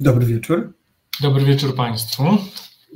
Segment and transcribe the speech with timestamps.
[0.00, 0.72] Dobry wieczór.
[1.20, 2.24] Dobry wieczór Państwu.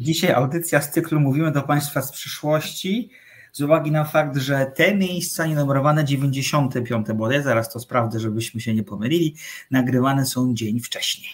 [0.01, 3.11] Dzisiaj audycja z cyklu Mówimy do Państwa z przyszłości.
[3.53, 8.75] Z uwagi na fakt, że te miejsca nienumerowane 95 bodaj, zaraz to sprawdzę, żebyśmy się
[8.75, 9.37] nie pomylili,
[9.71, 11.33] nagrywane są dzień wcześniej.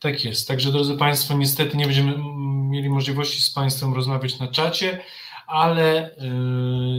[0.00, 0.48] Tak jest.
[0.48, 2.14] Także drodzy Państwo, niestety nie będziemy
[2.70, 5.00] mieli możliwości z Państwem rozmawiać na czacie,
[5.50, 6.10] ale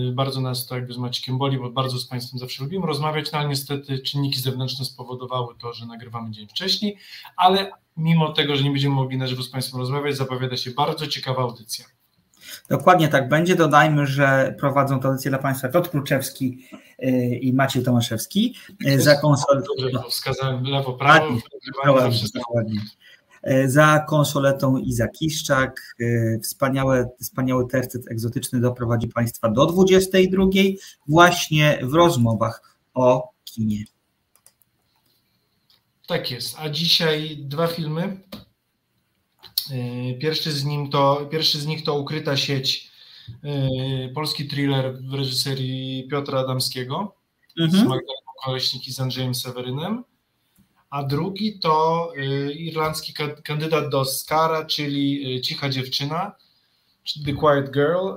[0.05, 3.31] yy, bardzo nas to jakby z Maciekiem boli, bo bardzo z Państwem zawsze lubimy rozmawiać,
[3.31, 6.97] no ale niestety czynniki zewnętrzne spowodowały to, że nagrywamy dzień wcześniej,
[7.37, 11.07] ale mimo tego, że nie będziemy mogli na żywo z Państwem rozmawiać, zapowiada się bardzo
[11.07, 11.85] ciekawa audycja.
[12.69, 13.55] Dokładnie tak będzie.
[13.55, 16.67] Dodajmy, że prowadzą tę audycję dla Państwa Piotr Kluczewski
[16.99, 18.55] yy, i Maciej Tomaszewski.
[18.79, 19.61] Yy, za konsolę.
[20.09, 21.27] Wskazałem lewo, prawo.
[21.85, 22.81] Dokładnie, dokładnie.
[23.43, 25.95] Yy, za konsoletą Iza Kiszczak.
[26.43, 30.45] Wspaniałe, wspaniały tercyt egzotyczny doprowadzi Państwa do 22
[31.07, 33.83] właśnie w rozmowach o kinie.
[36.07, 36.55] Tak jest.
[36.59, 38.17] A dzisiaj dwa filmy.
[40.21, 42.91] Pierwszy z, nim to, pierwszy z nich to Ukryta sieć,
[44.15, 47.15] polski thriller w reżyserii Piotra Adamskiego
[47.59, 47.71] mhm.
[47.71, 50.03] z Magdaleną Koleśnik i z Andrzejem Sewerynem.
[50.91, 52.13] A drugi to
[52.55, 56.35] irlandzki kandydat do Oscara, czyli Cicha dziewczyna,
[57.25, 58.07] The Quiet Girl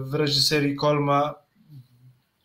[0.00, 1.34] w reżyserii Kolma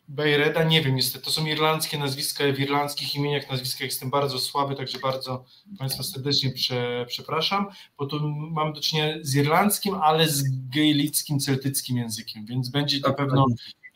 [0.08, 4.74] Bejreda, nie wiem niestety, to są irlandzkie nazwiska, w irlandzkich imieniach, nazwiskach jestem bardzo słaby,
[4.74, 5.44] także bardzo
[5.78, 7.66] Państwa serdecznie prze, przepraszam,
[7.98, 10.44] bo tu mam do czynienia z irlandzkim, ale z
[10.74, 13.46] gejlickim, celtyckim językiem, więc będzie na pewno,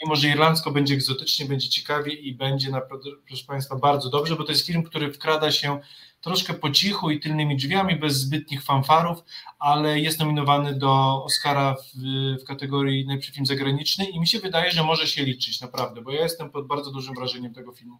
[0.02, 4.44] mimo że irlandzko będzie egzotycznie, będzie ciekawie i będzie naprawdę, proszę Państwa, bardzo dobrze, bo
[4.44, 5.80] to jest film, który wkrada się
[6.20, 9.18] troszkę po cichu i tylnymi drzwiami, bez zbytnich fanfarów,
[9.58, 11.98] ale jest nominowany do Oscara w,
[12.42, 16.12] w, kategorii najlepszy film zagraniczny i mi się wydaje, że może się liczyć, naprawdę, bo
[16.12, 17.98] ja jestem pod bardzo dużym wrażeniem tego filmu.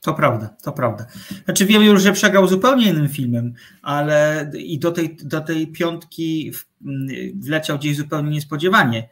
[0.00, 1.06] To prawda, to prawda.
[1.44, 6.52] Znaczy wiemy już, że przegrał zupełnie innym filmem, ale i do tej, do tej piątki
[7.34, 9.08] wleciał gdzieś zupełnie niespodziewanie,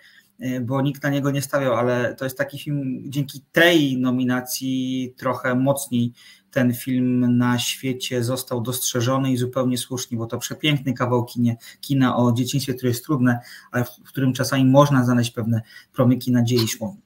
[0.62, 5.54] bo nikt na niego nie stawiał, ale to jest taki film, dzięki tej nominacji trochę
[5.54, 6.12] mocniej
[6.50, 12.16] ten film na świecie został dostrzeżony i zupełnie słusznie, bo to przepiękny kawał kinie, kina
[12.16, 13.40] o dzieciństwie, które jest trudne,
[13.72, 15.62] ale w, którym czasami można znaleźć pewne
[15.92, 17.03] promyki nadziei słonnej.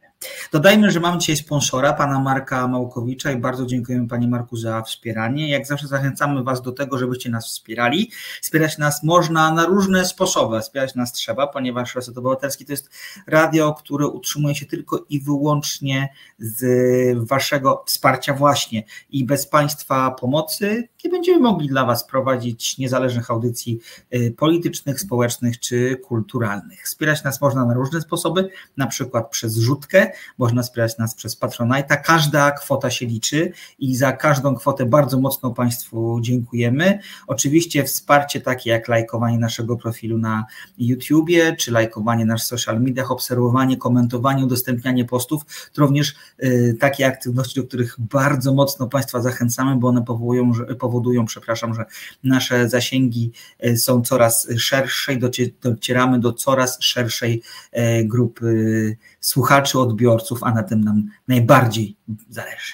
[0.52, 5.48] Dodajmy, że mamy dzisiaj sponsora, pana Marka Małkowicza i bardzo dziękujemy panie Marku za wspieranie.
[5.48, 8.10] Jak zawsze zachęcamy was do tego, żebyście nas wspierali.
[8.42, 10.60] Wspierać nas można na różne sposoby.
[10.60, 12.90] Wspierać nas trzeba, ponieważ Reset Obywatelski to jest
[13.26, 16.08] radio, które utrzymuje się tylko i wyłącznie
[16.38, 23.30] z waszego wsparcia właśnie i bez państwa pomocy nie będziemy mogli dla was prowadzić niezależnych
[23.30, 23.80] audycji
[24.14, 26.82] y, politycznych, społecznych czy kulturalnych.
[26.82, 32.02] Wspierać nas można na różne sposoby, na przykład przez rzutkę, można wspierać nas przez Patronite'a.
[32.04, 36.98] Każda kwota się liczy i za każdą kwotę bardzo mocno Państwu dziękujemy.
[37.26, 40.46] Oczywiście wsparcie takie jak lajkowanie naszego profilu na
[40.78, 45.42] YouTubie, czy lajkowanie naszych social mediach, obserwowanie, komentowanie, udostępnianie postów,
[45.72, 50.64] to również y, takie aktywności, do których bardzo mocno Państwa zachęcamy, bo one powodują, że,
[50.88, 51.84] powodują przepraszam, że
[52.24, 53.32] nasze zasięgi
[53.64, 55.18] y, są coraz szersze i
[55.62, 61.96] docieramy do coraz szerszej y, grupy słuchaczy, odbiorców, a na tym nam najbardziej
[62.28, 62.72] zależy.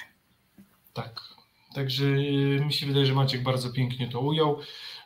[0.93, 1.21] Tak.
[1.73, 4.59] Także y, mi się wydaje, że Maciek bardzo pięknie to ujął.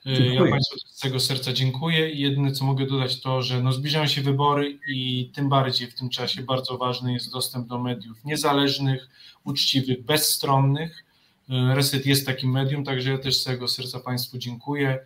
[0.06, 0.34] Dziękuję.
[0.34, 2.10] Ja Państwu z całego serca dziękuję.
[2.10, 6.10] Jedyne, co mogę dodać, to, że no zbliżają się wybory i tym bardziej w tym
[6.10, 9.10] czasie bardzo ważny jest dostęp do mediów niezależnych,
[9.44, 11.04] uczciwych, bezstronnych.
[11.50, 15.00] Y, Reset jest takim medium, także ja też z całego serca Państwu dziękuję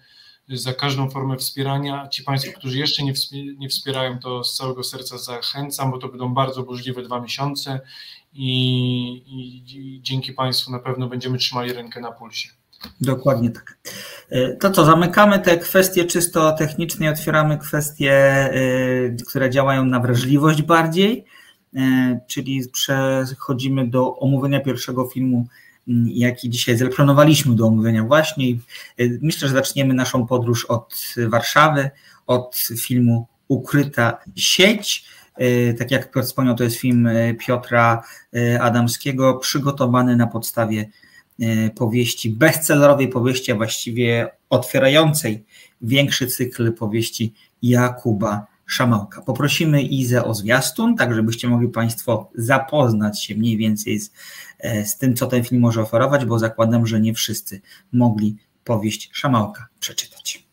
[0.49, 2.07] za każdą formę wspierania.
[2.07, 3.03] Ci Państwo, którzy jeszcze
[3.57, 7.79] nie wspierają, to z całego serca zachęcam, bo to będą bardzo burzliwe dwa miesiące
[8.33, 12.49] i, i dzięki Państwu na pewno będziemy trzymali rękę na pulsie.
[13.01, 13.77] Dokładnie tak.
[14.29, 18.51] E, to co, zamykamy te kwestie czysto techniczne i otwieramy kwestie, e,
[19.27, 21.25] które działają na wrażliwość bardziej,
[21.75, 25.47] e, czyli przechodzimy do omówienia pierwszego filmu
[26.05, 28.45] jaki dzisiaj zaplanowaliśmy do omówienia właśnie.
[28.99, 31.89] Y, myślę, że zaczniemy naszą podróż od Warszawy,
[32.27, 35.05] od filmu Ukryta sieć.
[35.41, 38.03] Y, tak jak Piotr wspomniał, to jest film y, Piotra
[38.59, 40.89] Adamskiego, przygotowany na podstawie
[41.75, 45.45] powieści, bestsellerowej powieści, a właściwie otwierającej
[45.81, 49.21] większy cykl powieści Jakuba Szamałka.
[49.21, 54.11] Poprosimy Izę o zwiastun, tak żebyście mogli Państwo zapoznać się mniej więcej z,
[54.59, 57.61] e, z tym, co ten film może oferować, bo zakładam, że nie wszyscy
[57.93, 60.47] mogli powieść Szamałka przeczytać.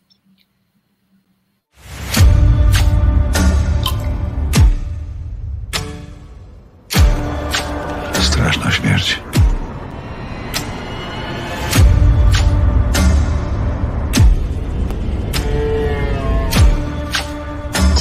[8.21, 9.30] Straszna śmierć.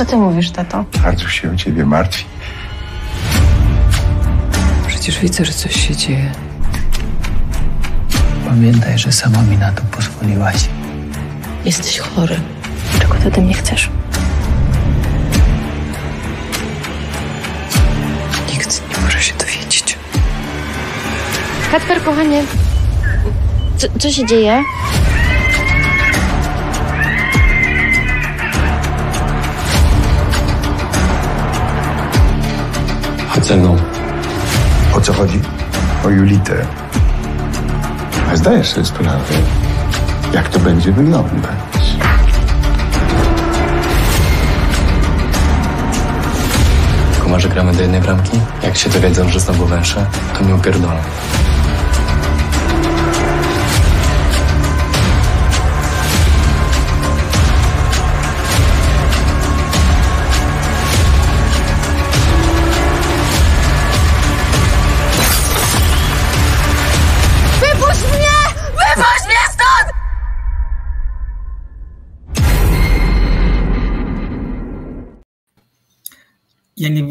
[0.01, 0.85] Co ty mówisz, tato?
[1.03, 2.25] Bardzo się o ciebie martwi.
[4.87, 6.33] Przecież widzę, że coś się dzieje.
[8.49, 10.69] Pamiętaj, że sama mi na to pozwoliłaś.
[11.65, 12.41] Jesteś chory.
[13.01, 13.91] Czego ty ode mnie chcesz?
[18.53, 19.99] Nikt nie może się dowiedzieć.
[21.73, 22.43] Kacper, kochanie.
[23.77, 24.65] Co, co się dzieje?
[33.49, 33.77] Mną.
[34.97, 35.41] O co chodzi?
[36.05, 36.67] O Julitę.
[38.33, 39.35] A zdajesz sobie sprawę,
[40.33, 41.59] jak to będzie wyglądać.
[47.23, 48.41] Kumarze gramy do jednej bramki?
[48.63, 50.07] Jak się dowiedzą, że znowu węszę,
[50.39, 51.01] to mi upierdolą.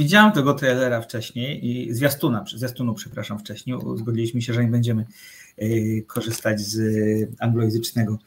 [0.10, 3.78] Widziałem tego trailera wcześniej i zwiastuna, zwiastunu, przepraszam, wcześniej.
[3.96, 5.06] Zgodziliśmy się, że nie będziemy
[5.62, 6.80] y, korzystać z
[7.40, 8.18] anglojęzycznego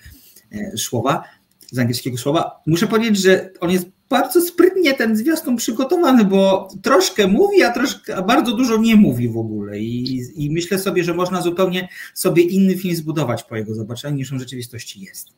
[0.53, 1.25] y, słowa,
[1.73, 2.61] z angielskiego słowa.
[2.67, 8.17] Muszę powiedzieć, że on jest bardzo sprytnie ten zwiastun przygotowany, bo troszkę mówi, a troszkę,
[8.17, 9.79] a bardzo dużo nie mówi w ogóle.
[9.79, 14.33] I, I myślę sobie, że można zupełnie sobie inny film zbudować po jego zobaczeniu, niż
[14.33, 15.29] on w rzeczywistości jest.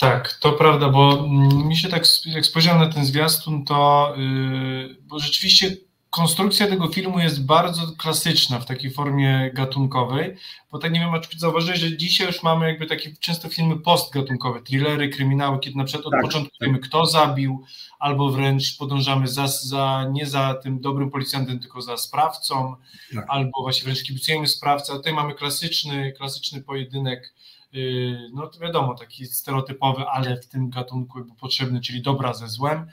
[0.00, 4.96] Tak, to prawda, bo mm, mi się tak, jak spojrzałem na ten zwiastun, to yy,
[5.02, 5.76] bo rzeczywiście
[6.10, 10.36] konstrukcja tego filmu jest bardzo klasyczna w takiej formie gatunkowej,
[10.72, 14.62] bo tak nie wiem, czy zauważyłeś, że dzisiaj już mamy jakby takie często filmy postgatunkowe,
[14.62, 16.68] thrillery, kryminały, kiedy na przykład od Tak, początku tak.
[16.68, 17.64] wiemy, kto zabił,
[17.98, 22.76] albo wręcz podążamy za, za, nie za tym dobrym policjantem, tylko za sprawcą,
[23.14, 23.24] Tak.
[23.28, 27.34] albo właśnie wręcz kibicujemy sprawcę, a tutaj mamy klasyczny, klasyczny pojedynek,
[28.32, 32.86] no to wiadomo, taki stereotypowy, ale w tym gatunku potrzebny, czyli dobra ze złem,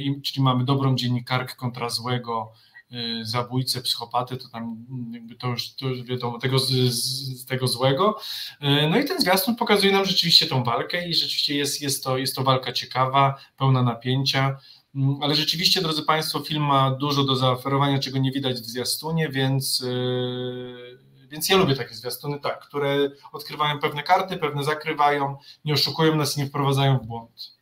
[0.00, 2.52] i- czyli mamy dobrą dziennikarkę kontra złego
[2.90, 8.18] yy, zabójcę, psychopatę, to tam jakby to już, to wiadomo, tego, z, z, tego złego.
[8.90, 12.36] No i ten zwiastun pokazuje nam rzeczywiście tą walkę i rzeczywiście jest, jest, to, jest
[12.36, 14.56] to walka ciekawa, pełna napięcia,
[14.94, 19.28] Mm, ale rzeczywiście, drodzy Państwo, film ma dużo do zaoferowania, czego nie widać w zwiastunie,
[19.28, 20.98] więc, yy,
[21.32, 26.36] więc ja lubię takie zwiastuny, tak, które odkrywają pewne karty, pewne zakrywają, nie oszukują nas
[26.36, 27.52] nie wprowadzają w błąd.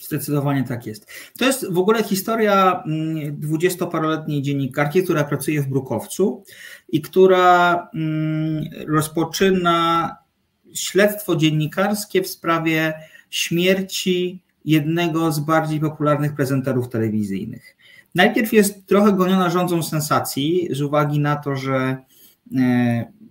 [0.00, 1.12] Zdecydowanie tak jest.
[1.38, 6.44] To jest w ogóle historia mm, dwudziestoparoletniej dziennikarki, która pracuje w Brukowcu
[6.88, 10.16] i która mm, rozpoczyna
[10.74, 12.92] śledztwo dziennikarskie w sprawie
[13.30, 17.76] śmierci jednego z bardziej popularnych prezenterów telewizyjnych.
[18.14, 21.96] Najpierw jest trochę goniona rządzą sensacji z uwagi na to, że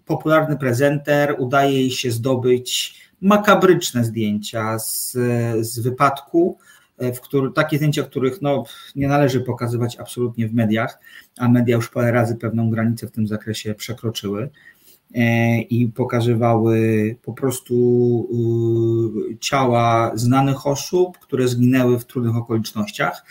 [0.06, 5.12] popularny prezenter udaje jej się zdobyć makabryczne zdjęcia z,
[5.60, 6.58] z wypadku,
[6.98, 8.64] e, w który, takie zdjęcia, których no,
[8.96, 11.00] nie należy pokazywać absolutnie w mediach,
[11.38, 14.50] a media już parę razy pewną granicę w tym zakresie przekroczyły
[15.16, 17.76] e, i pokazywały po prostu
[19.40, 23.26] ciała znanych osób, które zginęły w trudnych okolicznościach.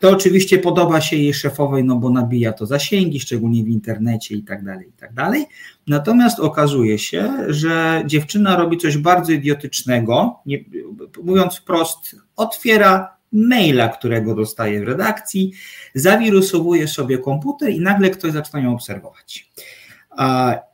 [0.00, 4.42] To oczywiście podoba się jej szefowej, no bo nabija to zasięgi, szczególnie w internecie i
[4.42, 5.46] tak dalej, i tak dalej.
[5.86, 10.64] Natomiast okazuje się, że dziewczyna robi coś bardzo idiotycznego, nie,
[11.22, 15.52] mówiąc wprost, otwiera maila, którego dostaje w redakcji,
[15.94, 19.50] zawirusowuje sobie komputer i nagle ktoś zaczyna ją obserwować.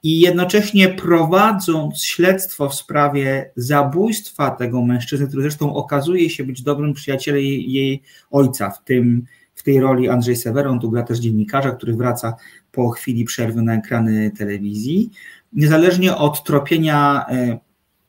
[0.02, 6.94] I jednocześnie prowadząc śledztwo w sprawie zabójstwa tego mężczyzny, który zresztą okazuje się być dobrym
[6.94, 11.70] przyjacielem jej, jej ojca, w, tym, w tej roli Andrzej Seweron, tu gra też dziennikarza,
[11.70, 12.36] który wraca
[12.72, 15.10] po chwili przerwy na ekrany telewizji.
[15.52, 17.58] Niezależnie od tropienia e,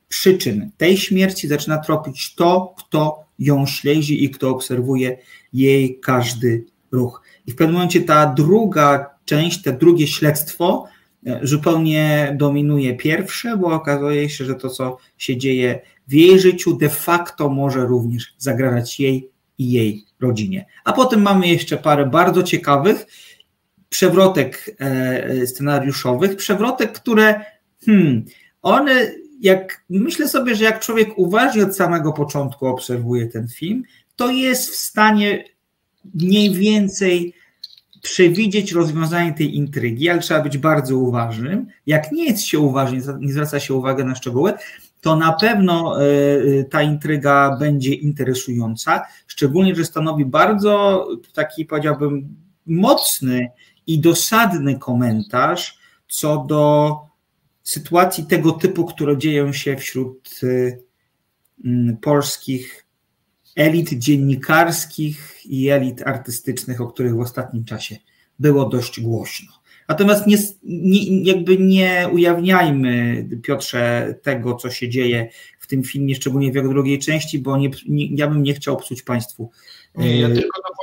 [0.08, 5.18] przyczyn tej śmierci, zaczyna tropić to, kto ją śledzi i kto obserwuje
[5.54, 7.22] jej każdy ruch.
[7.48, 10.88] I w pewnym momencie ta druga część, to drugie śledztwo
[11.44, 16.90] zupełnie dominuje pierwsze, bo okazuje się, że to, co się dzieje w jej życiu, de
[16.90, 20.66] facto może również zagrażać jej i jej rodzinie.
[20.84, 23.06] A potem mamy jeszcze parę bardzo ciekawych
[23.90, 27.46] przewrotek e, scenariuszowych, przewrotek, które
[27.86, 28.26] hmm,
[28.62, 29.12] one,
[29.42, 33.84] jak myślę sobie, że jak człowiek uważnie od samego początku obserwuje ten film,
[34.16, 35.44] to jest w stanie
[36.14, 37.34] mniej więcej
[38.02, 41.68] przewidzieć rozwiązanie tej intrygi, ale trzeba być bardzo uważnym.
[41.86, 44.54] Jak nie jest się uważny, nie zwraca się uwagi na szczegóły,
[45.02, 53.52] to na pewno y, ta intryga będzie interesująca, szczególnie, że stanowi bardzo taki, powiedziałbym, mocny
[53.88, 56.96] i dosadny komentarz co do
[57.64, 60.40] sytuacji tego typu, które dzieją się wśród
[61.66, 62.86] mm, polskich
[63.56, 67.98] elit dziennikarskich i elit artystycznych, o których w ostatnim czasie
[68.40, 69.52] było dość głośno.
[69.88, 75.30] Natomiast nie, nie, jakby nie ujawniajmy, Piotrze, tego, co się dzieje
[75.60, 78.78] w tym filmie, szczególnie w jego drugiej części, bo nie, nie, ja bym nie chciał
[78.78, 79.52] psuć Państwu
[79.96, 80.30] nie, ja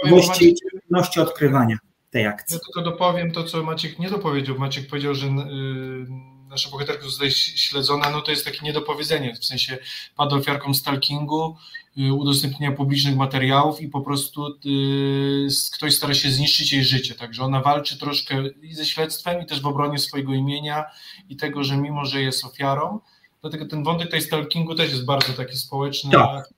[0.05, 1.79] możliwości odkrywania
[2.11, 2.55] tej akcji.
[2.55, 4.59] Ja tylko dopowiem to, co Maciek nie dopowiedział.
[4.59, 6.07] Maciek powiedział, że yy,
[6.49, 9.79] nasza bohaterka zostaje śledzona, no to jest takie niedopowiedzenie, w sensie
[10.17, 11.57] pada ofiarką stalkingu,
[11.97, 17.45] yy, udostępnienia publicznych materiałów i po prostu yy, ktoś stara się zniszczyć jej życie, także
[17.45, 20.85] ona walczy troszkę i ze śledztwem i też w obronie swojego imienia
[21.29, 23.01] i tego, że mimo, że jest ofiarą,
[23.41, 26.49] dlatego ten wątek tej stalkingu też jest bardzo taki społeczny tak.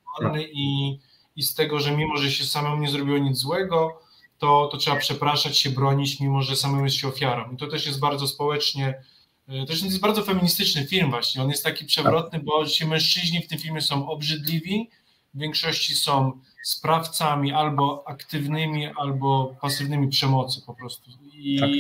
[0.53, 0.99] i,
[1.37, 4.01] i z tego, że mimo, że się samemu nie zrobiło nic złego,
[4.41, 7.53] to, to trzeba przepraszać się, bronić, mimo że samemu jest się ofiarą.
[7.53, 9.03] I to też jest bardzo społecznie,
[9.51, 11.43] e, to jest bardzo feministyczny film właśnie.
[11.43, 14.91] On jest taki przewrotny, bo ci mężczyźni w tym filmie są obrzydliwi,
[15.35, 21.11] w większości są sprawcami albo aktywnymi, albo pasywnymi przemocy po prostu.
[21.33, 21.71] I, tak.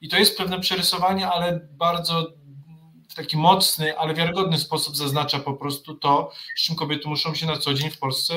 [0.00, 2.32] i to jest pewne przerysowanie, ale bardzo
[3.10, 7.46] w taki mocny, ale wiarygodny sposób zaznacza po prostu to, z czym kobiety muszą się
[7.46, 8.34] na co dzień w Polsce,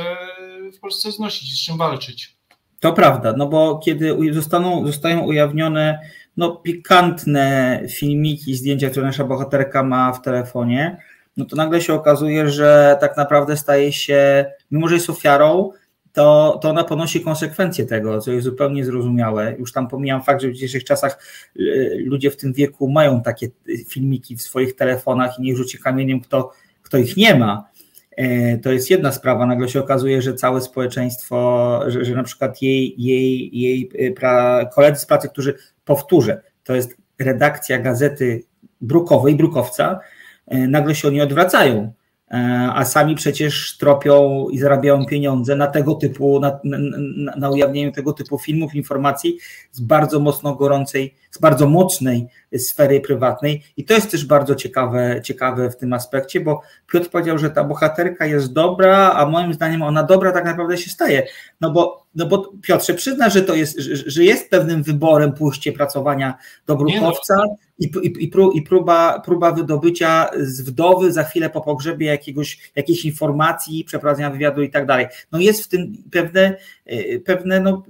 [0.74, 2.38] w Polsce znosić, z czym walczyć.
[2.80, 6.00] To prawda, no bo kiedy zostaną, zostają ujawnione
[6.38, 10.98] no, pikantne filmiki, zdjęcia, które nasza bohaterka ma w telefonie,
[11.38, 15.72] no to nagle się okazuje, że tak naprawdę staje się, mimo że jest ofiarą,
[16.14, 19.56] to, to ona ponosi konsekwencje tego, co jest zupełnie zrozumiałe.
[19.60, 21.20] Już tam pomijam fakt, że w dzisiejszych czasach
[21.60, 23.48] y, ludzie w tym wieku mają takie
[23.88, 27.74] filmiki w swoich telefonach i niech rzuci kamieniem, kto, kto ich nie ma.
[28.18, 29.46] E, to jest jedna sprawa.
[29.46, 34.66] Nagle się okazuje, że całe społeczeństwo, że, że na przykład jej, jej, jej e, pra,
[34.66, 38.44] koledzy z pracy, którzy powtórzę, to jest redakcja gazety
[38.82, 40.00] brukowej, brukowca,
[40.48, 41.94] e, nagle się oni odwracają
[42.34, 47.92] E, a sami przecież tropią i zarabiają pieniądze na tego typu, na, na, na, ujawnieniu
[47.92, 49.38] tego typu filmów, informacji
[49.72, 53.64] z bardzo mocno gorącej, z bardzo mocnej sfery prywatnej.
[53.78, 56.62] I to jest też bardzo ciekawe, ciekawe w tym aspekcie, bo
[56.92, 60.90] Piotr powiedział, że ta bohaterka jest dobra, a moim zdaniem ona dobra tak naprawdę się
[60.90, 61.28] staje.
[61.62, 65.72] No bo, no bo Piotrze, przyzna, że to jest, że, że jest pewnym wyborem pójście
[65.72, 66.38] pracowania
[66.68, 67.36] do brukowca,
[67.80, 73.84] i, i, i, próba, próba wydobycia z wdowy za chwilę po pogrzebie jakiegoś, jakiejś informacji,
[73.84, 75.08] przeprowadzenia wywiadu i tak dalej.
[75.32, 77.84] No jest w tym pewne, e, pewne no,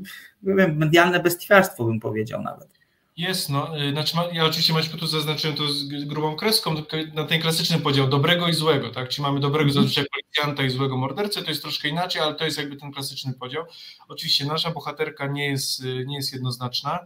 [0.44, 2.73] wiem, medialne bestiarstwo, bym powiedział nawet.
[3.18, 6.76] Jest, no, e, znaczy ja oczywiście Maćku tu zaznaczyłem to z grubą kreską,
[7.14, 10.98] na ten klasyczny podział dobrego i złego, tak, czyli mamy dobrego zazwyczaj policjanta i złego
[10.98, 13.66] mordercę, to jest troszkę inaczej, ale to jest jakby ten klasyczny podział.
[14.08, 17.00] Oczywiście nasza bohaterka nie jest, nie jest jednoznaczna,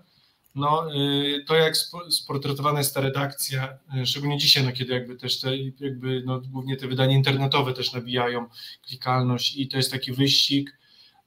[0.58, 1.74] no, y, to jak
[2.10, 6.78] sportretowana jest ta redakcja, y, szczególnie dzisiaj, no, kiedy jakby też te, jakby, no, głównie
[6.78, 8.46] te wydania internetowe też nabijają
[8.88, 10.78] klikalność i to jest taki wyścig,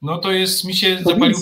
[0.01, 1.37] no to jest, mi się zapalił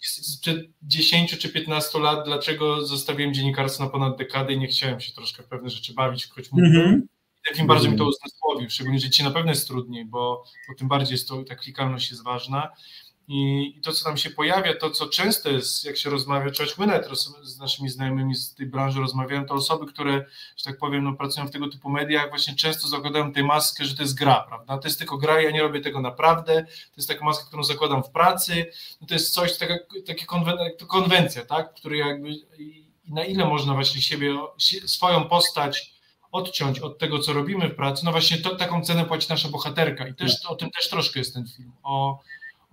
[0.00, 5.12] sprzed 10 czy 15 lat, dlaczego zostawiłem dziennikarstwo na ponad dekadę i nie chciałem się
[5.12, 7.00] troszkę w pewne rzeczy bawić, choć mm -hmm.
[7.54, 10.88] Film bardzo mi to uzmysłowił, szczególnie, że dzisiaj na pewno jest trudniej, bo, bo tym
[10.88, 12.70] bardziej jest to, ta klikalność jest ważna.
[13.28, 16.86] I, to, co tam się pojawia, to, co często jest, jak się rozmawia, czy choćby
[16.86, 17.08] nawet
[17.42, 20.24] z naszymi znajomymi z tej branży rozmawiają, to osoby, które,
[20.56, 23.96] że tak powiem, no, pracują w tego typu mediach, właśnie często zakładają tę maskę, że
[23.96, 24.78] to jest gra, prawda?
[24.78, 28.02] To jest tylko gra, ja nie robię tego naprawdę, to jest taka maska, którą zakładam
[28.02, 28.66] w pracy,
[29.00, 29.74] no to jest coś, taka,
[30.06, 30.56] takie konwen
[30.88, 31.74] konwencja, tak?
[31.74, 32.28] Który jakby,
[33.08, 34.38] na ile można właśnie siebie,
[34.86, 35.94] swoją postać
[36.32, 40.08] odciąć od tego, co robimy w pracy, no właśnie to, taką cenę płaci nasza bohaterka
[40.08, 42.20] i też o tym też troszkę jest ten film, o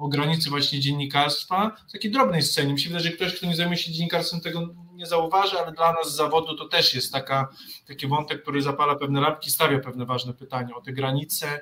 [0.02, 2.74] o granicy właśnie dziennikarstwa, w takiej drobnej scenie.
[2.74, 5.94] Mi się wydaje, że ktoś, kto nie zajmuje się dziennikarstwem, tego nie zauważy, ale dla
[5.94, 7.50] nas z zawodu to też jest taka,
[7.88, 11.62] taki wątek, który zapala pewne lampki, stawia pewne ważne pytania o te granice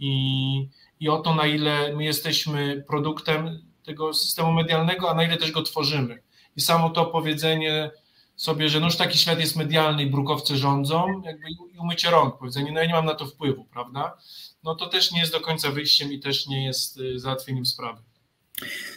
[0.00, 0.68] i,
[1.00, 5.52] i o to, na ile my jesteśmy produktem tego systemu medialnego, a na ile też
[5.52, 6.22] go tworzymy.
[6.56, 7.90] I samo to powiedzenie
[8.36, 12.38] sobie, że no już taki świat jest medialny i brukowcy rządzą, jakby i umycie rąk,
[12.38, 14.16] powiedzenie, no ja nie mam na to wpływu, prawda?
[14.64, 18.02] no to też nie jest do końca wyjściem i też nie jest y, załatwieniem sprawy.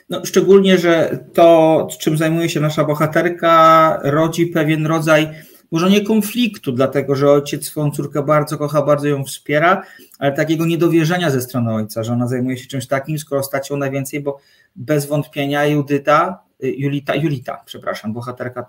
[0.10, 5.30] No, szczególnie, że to, czym zajmuje się nasza bohaterka, rodzi pewien rodzaj,
[5.72, 9.84] może nie konfliktu, dlatego że ojciec swoją córkę bardzo kocha, bardzo ją wspiera,
[10.20, 13.78] ale takiego niedowierzenia ze strony ojca, że ona zajmuje się czymś takim, skoro stać ją
[13.78, 14.40] najwięcej, bo
[14.76, 18.66] bez wątpienia Judyta Julita, Julita, przepraszam, bohaterka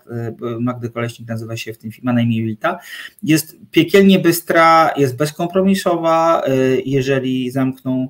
[0.59, 2.79] Magdy Koleśnik nazywa się w tym filmie, na imię Julita,
[3.23, 6.43] jest piekielnie bystra, jest bezkompromisowa,
[6.85, 8.07] jeżeli zamkną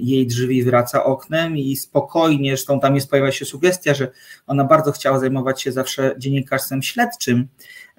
[0.00, 4.10] jej drzwi, wraca oknem i spokojnie, zresztą tam jest, pojawia się sugestia, że
[4.46, 7.48] ona bardzo chciała zajmować się zawsze dziennikarstwem śledczym,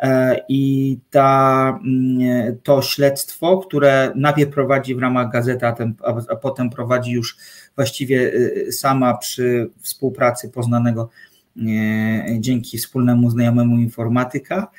[0.02, 5.94] E, I ta, mm, to śledztwo, które najpierw prowadzi w ramach gazety, a, ten,
[6.30, 7.38] a potem prowadzi już
[7.76, 11.10] właściwie y, sama przy współpracy poznanego
[11.58, 11.62] e,
[12.40, 14.72] dzięki wspólnemu znajomemu informatyka,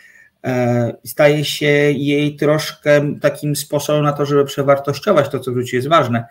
[0.44, 5.76] e, staje się jej troszkę takim sposobem na to, żeby przewartościować to, co w życiu
[5.76, 6.24] jest ważne.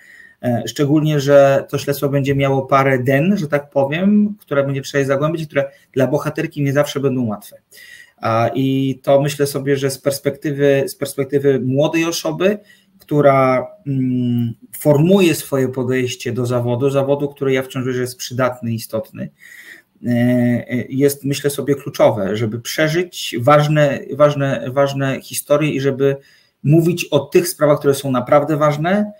[0.66, 5.46] Szczególnie, że to śledztwo będzie miało parę den, że tak powiem, które będzie trzeba zagłębić,
[5.48, 7.58] które dla bohaterki nie zawsze będą łatwe.
[8.54, 12.58] I to myślę sobie, że z perspektywy, z perspektywy młodej osoby,
[13.02, 19.30] która mm, formuje swoje podejście do zawodu, zawodu, który ja wciąż że jest przydatny, istotny,
[20.06, 26.18] e, jest myślę sobie kluczowe, żeby przeżyć ważne, ważne, ważne historie i żeby
[26.64, 29.12] mówić o tych sprawach, które są naprawdę ważne,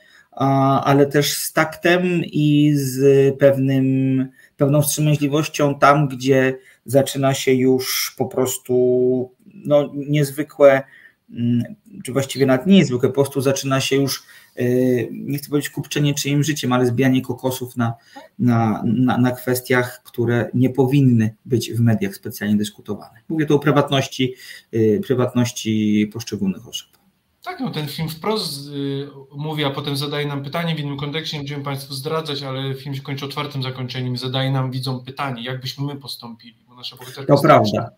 [0.84, 3.00] ale też z taktem i z
[3.40, 10.82] pewnym, pewną wstrzemięźliwością tam, gdzie zaczyna się już po prostu no, niezwykłe,
[12.04, 14.24] czy właściwie nawet nie niezwykłe, po prostu zaczyna się już,
[14.60, 17.94] y, nie chcę powiedzieć kupczenie czyim życiem, ale zbijanie kokosów na,
[18.40, 23.20] na, na, na kwestiach, które nie powinny być w mediach specjalnie dyskutowane.
[23.30, 24.36] Mówię tu o prywatności,
[24.74, 27.02] y, prywatności poszczególnych osób.
[27.44, 29.08] Tak, no ten film wprost y,
[29.38, 32.96] mówi, a potem zadaje nam pytanie w innym kontekście, nie będziemy Państwu zdradzać, ale film
[32.96, 37.36] się kończy otwartym zakończeniem, zadaje nam widzom pytanie, jak byśmy my postąpili, bo nasza bohaterka
[37.36, 37.90] to prawda.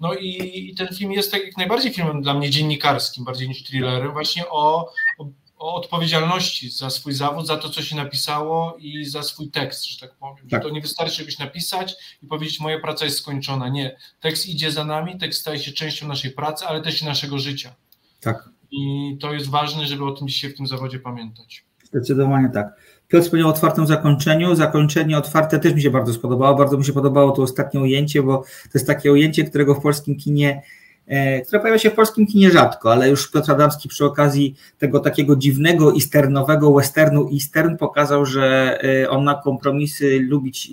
[0.00, 3.64] No i, i, ten film jest tak jak najbardziej filmem dla mnie dziennikarskim, bardziej niż
[3.64, 5.28] thrillerem, właśnie o, o,
[5.58, 10.08] o, odpowiedzialności za swój zawód, za to, co się napisało i za swój tekst, że
[10.08, 10.48] tak powiem.
[10.48, 10.62] Tak.
[10.62, 13.68] Że to nie wystarczy czegoś napisać i powiedzieć, moja praca jest skończona.
[13.68, 17.38] Nie, tekst idzie za nami, tekst staje się częścią naszej pracy, ale też i naszego
[17.38, 17.74] życia.
[18.20, 18.48] Tak.
[18.70, 21.64] I to jest ważne, żeby o tym dzisiaj w tym zawodzie pamiętać.
[21.84, 22.66] Zdecydowanie tak.
[23.08, 24.54] Piotr wspomniał o otwartym zakończeniu.
[24.54, 26.56] Zakończenie otwarte też mi się bardzo spodobało.
[26.56, 30.16] Bardzo mi się podobało to ostatnie ujęcie, bo to jest takie ujęcie, którego w polskim
[30.16, 30.62] kinie,
[31.06, 35.00] e, które pojawia się w polskim kinie rzadko, ale już Piotr Adamski przy okazji tego
[35.00, 40.70] takiego dziwnego easternowego westernu eastern pokazał, że e, on na kompromisy lubić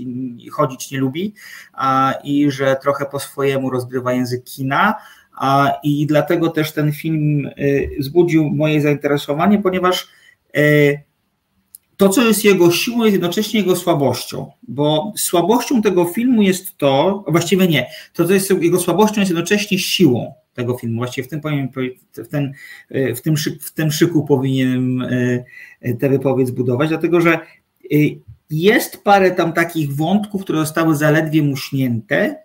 [0.51, 1.33] chodzić nie lubi
[1.73, 4.95] a, i że trochę po swojemu rozgrywa język kina
[5.37, 10.07] a, I dlatego też ten film y, wzbudził moje zainteresowanie, ponieważ
[11.97, 17.23] to, co jest jego siłą, jest jednocześnie jego słabością, bo słabością tego filmu jest to,
[17.27, 20.97] właściwie nie, to, co jest jego słabością, jest jednocześnie siłą tego filmu.
[20.97, 21.41] Właściwie w tym,
[22.13, 22.53] w ten,
[23.15, 25.07] w tym, w tym szyku powinienem
[25.99, 27.39] tę wypowiedź zbudować, dlatego że
[28.49, 32.35] jest parę tam takich wątków, które zostały zaledwie muśnięte,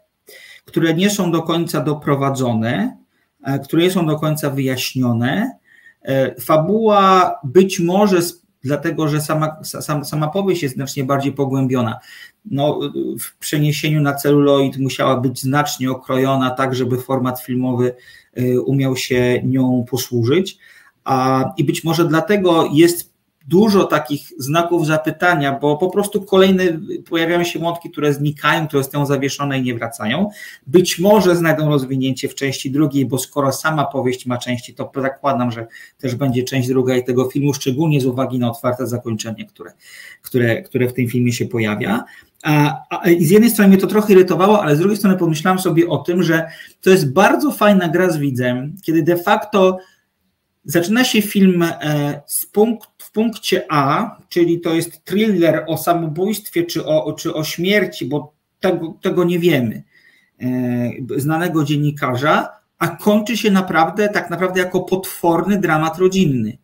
[0.65, 2.97] które nie są do końca doprowadzone,
[3.45, 5.59] e, które nie są do końca wyjaśnione.
[6.03, 8.19] E, fabuła być może
[8.65, 11.99] dlatego, że sama, sama, sama powieść jest znacznie bardziej pogłębiona.
[12.45, 12.81] No,
[13.21, 17.95] w przeniesieniu na celuloid musiała być znacznie okrojona, tak żeby format filmowy
[18.35, 20.59] e, umiał się nią posłużyć.
[21.05, 23.10] A, I być może dlatego jest
[23.51, 26.65] dużo takich znaków zapytania, bo po prostu kolejne
[27.09, 30.31] pojawiają się wątki, które znikają, które są zawieszone i nie wracają.
[30.67, 35.53] Być może znajdą rozwinięcie w części drugiej, bo skoro sama powieść ma części, to zakładam,
[35.53, 35.67] że
[35.99, 39.73] też będzie część druga i tego filmu, szczególnie z uwagi na otwarte zakończenie, które,
[40.23, 42.05] które, które w tym filmie się pojawia.
[42.43, 45.59] A, a, I z jednej strony mnie to trochę irytowało, ale z drugiej strony pomyślałem
[45.59, 49.79] sobie o tym, że to jest bardzo fajna gra z widzem, kiedy de facto
[50.65, 56.65] zaczyna się film e, z punkt, w punkcie A, czyli to jest thriller o samobójstwie
[56.65, 59.83] czy o, czy o śmierci, bo tego, tego nie wiemy,
[60.41, 60.47] e,
[61.17, 66.59] znanego dziennikarza, a kończy się naprawdę, tak naprawdę jako potworny dramat rodzinny.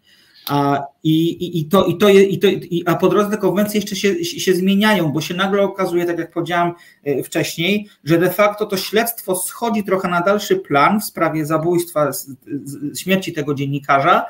[0.48, 3.80] A, i, i, i, to, i, to, i to, i, a po drodze te konwencje
[3.80, 6.72] jeszcze się, się zmieniają, bo się nagle okazuje, tak jak powiedziałam
[7.04, 12.10] e, wcześniej, że de facto to śledztwo schodzi trochę na dalszy plan w sprawie zabójstwa,
[12.94, 14.26] śmierci tego dziennikarza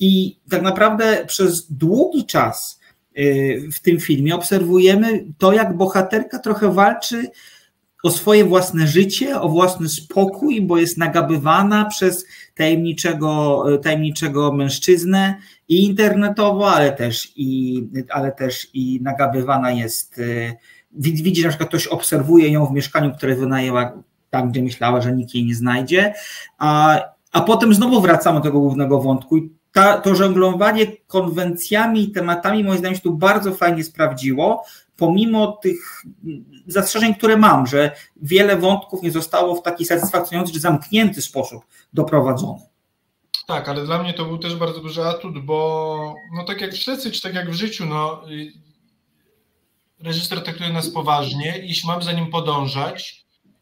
[0.00, 2.80] i tak naprawdę przez długi czas
[3.14, 3.22] e,
[3.70, 7.30] w tym filmie obserwujemy to, jak bohaterka trochę walczy
[8.02, 15.34] o swoje własne życie, o własny spokój, bo jest nagabywana przez tajemniczego, tajemniczego mężczyznę
[15.68, 20.18] i internetowo, ale też i, ale też i nagabywana jest.
[20.18, 20.56] Y,
[20.92, 25.12] widzi, że na przykład ktoś obserwuje ją w mieszkaniu, które wynajęła tam, gdzie myślała, że
[25.12, 26.14] nikt jej nie znajdzie,
[26.58, 27.00] a,
[27.32, 32.64] a potem znowu wracamy do tego głównego wątku i ta, to żonglowanie konwencjami i tematami
[32.64, 34.64] moim zdaniem się tu bardzo fajnie sprawdziło,
[34.96, 36.02] pomimo tych
[36.66, 37.90] zastrzeżeń, które mam, że
[38.22, 42.60] wiele wątków nie zostało w taki satysfakcjonujący czy zamknięty sposób doprowadzony.
[43.46, 46.76] Tak, ale dla mnie to był też bardzo duży atut, bo no tak jak w
[46.76, 48.22] śledcy, czy tak jak w życiu, no
[50.00, 53.19] reżyser traktuje nas poważnie jeśli mamy za nim podążać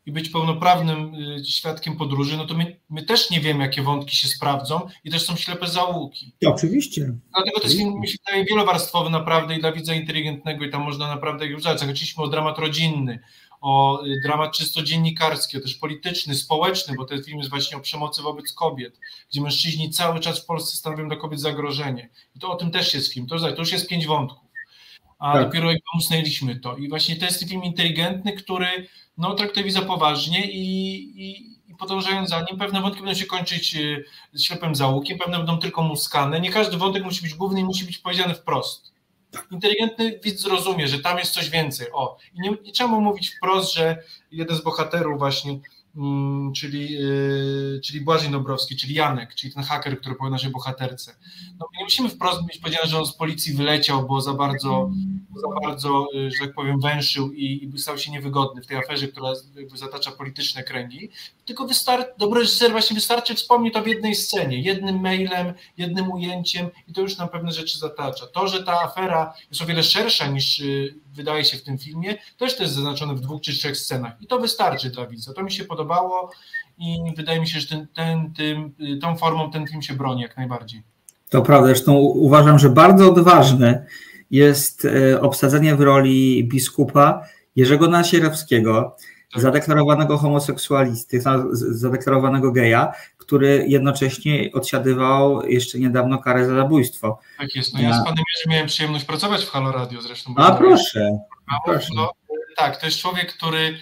[0.09, 4.17] i być pełnoprawnym y, świadkiem podróży, no to my, my też nie wiemy, jakie wątki
[4.17, 6.33] się sprawdzą i też są ślepe zaułki.
[6.47, 7.13] Oczywiście.
[7.35, 10.83] Dlatego to jest film, mi się wydaje, wielowarstwowy naprawdę i dla widza inteligentnego i tam
[10.83, 11.81] można naprawdę już zadać.
[11.81, 13.19] Zaczęliśmy o dramat rodzinny,
[13.61, 17.81] o y, dramat czysto dziennikarski, o też polityczny, społeczny, bo ten film jest właśnie o
[17.81, 22.09] przemocy wobec kobiet, gdzie mężczyźni cały czas w Polsce stanowią dla kobiet zagrożenie.
[22.37, 23.27] I to o tym też jest film.
[23.27, 24.49] To, to już jest pięć wątków.
[25.19, 25.45] A tak.
[25.45, 26.77] dopiero jak usnęliśmy to.
[26.77, 28.87] I właśnie to jest film inteligentny, który
[29.19, 33.75] no, traktuje widza poważnie i, i, i podążając za nim, pewne wątki będą się kończyć
[33.75, 34.05] y,
[34.39, 36.41] ślepym załukiem, pewne będą tylko muskane.
[36.41, 38.99] Nie każdy wątek musi być główny i musi być powiedziany wprost
[39.51, 41.87] inteligentny widz zrozumie, że tam jest coś więcej.
[41.93, 44.03] O, i nie, nie trzeba mu mówić wprost, że
[44.33, 45.59] jeden z bohaterów właśnie
[46.57, 51.15] czyli, y, czyli Błażej Dobrowski, czyli Janek, czyli ten haker, który powie naszej bohaterce.
[51.59, 54.91] No, nie musimy wprost być powiedziane, że on z policji wyleciał, bo za bardzo,
[55.37, 59.09] za bardzo y, że tak powiem, węszył i, i stał się niewygodny w tej aferze,
[59.09, 59.33] która
[59.75, 61.11] zatacza polityczne kręgi,
[61.49, 66.69] tylko wystarczy, dobry reżyser właśnie wystarczy wspomnieć to w jednej scenie, jednym mailem, jednym ujęciem
[66.89, 68.27] i to już nam pewne rzeczy zatacza.
[68.27, 72.15] To, że ta afera jest o wiele szersza niż y, wydaje się w tym filmie,
[72.39, 75.35] też to jest zaznaczone w dwóch czy trzech scenach i to wystarczy dla widza.
[75.35, 76.31] To mi się podobało
[76.79, 80.37] i wydaje mi się, że ten, ten, tym, tą formą ten film się broni jak
[80.37, 80.83] najbardziej.
[81.31, 83.87] To prawda, zresztą uważam, że bardzo odważne
[84.31, 87.25] jest e, obsadzenie w roli biskupa
[87.57, 89.18] Jerzego Nasierewskiego, tak.
[89.37, 91.21] Zadeklarowanego homoseksualisty,
[91.53, 97.19] zadeklarowanego geja, który jednocześnie odsiadywał jeszcze niedawno karę za zabójstwo.
[97.39, 97.75] Tak jest.
[97.75, 100.35] No ja z panem Jerzym miałem przyjemność pracować w Halo Radio zresztą.
[100.37, 101.19] A proszę.
[101.65, 101.89] proszę.
[101.97, 102.13] No,
[102.57, 103.79] tak, to jest człowiek, który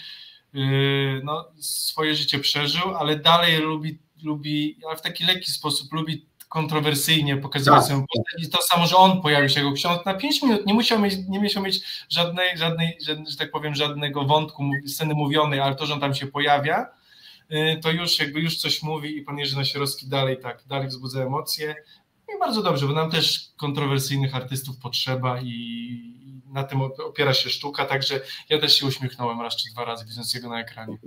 [0.53, 6.27] yy, no, swoje życie przeżył, ale dalej lubi, lubi, ale w taki lekki sposób lubi
[6.49, 7.85] kontrowersyjnie pokazywać tak.
[7.85, 10.75] swoją postać i to samo, że on pojawił się jako ksiądz na 5 minut, nie
[10.75, 15.75] musiał mieć, nie musiał mieć żadnej, żadnej, że tak powiem, żadnego wątku, sceny mówionej, ale
[15.75, 16.87] to, że on tam się pojawia,
[17.53, 21.23] y, to już jakby już coś mówi i pan Jerzy Nasierowski dalej tak, dalej wzbudza
[21.23, 21.75] emocje
[22.37, 27.85] i bardzo dobrze, bo nam też kontrowersyjnych artystów potrzeba i na tym opiera się sztuka,
[27.85, 30.99] także ja też się uśmiechnąłem raz czy dwa razy widząc jego na ekranie.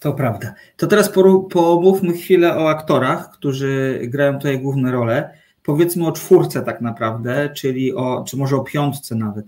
[0.00, 0.54] To prawda.
[0.76, 1.12] To teraz
[1.50, 5.38] pomówmy chwilę o aktorach, którzy grają tutaj główne role.
[5.62, 9.46] Powiedzmy o czwórce tak naprawdę, czyli o, czy może o piątce nawet.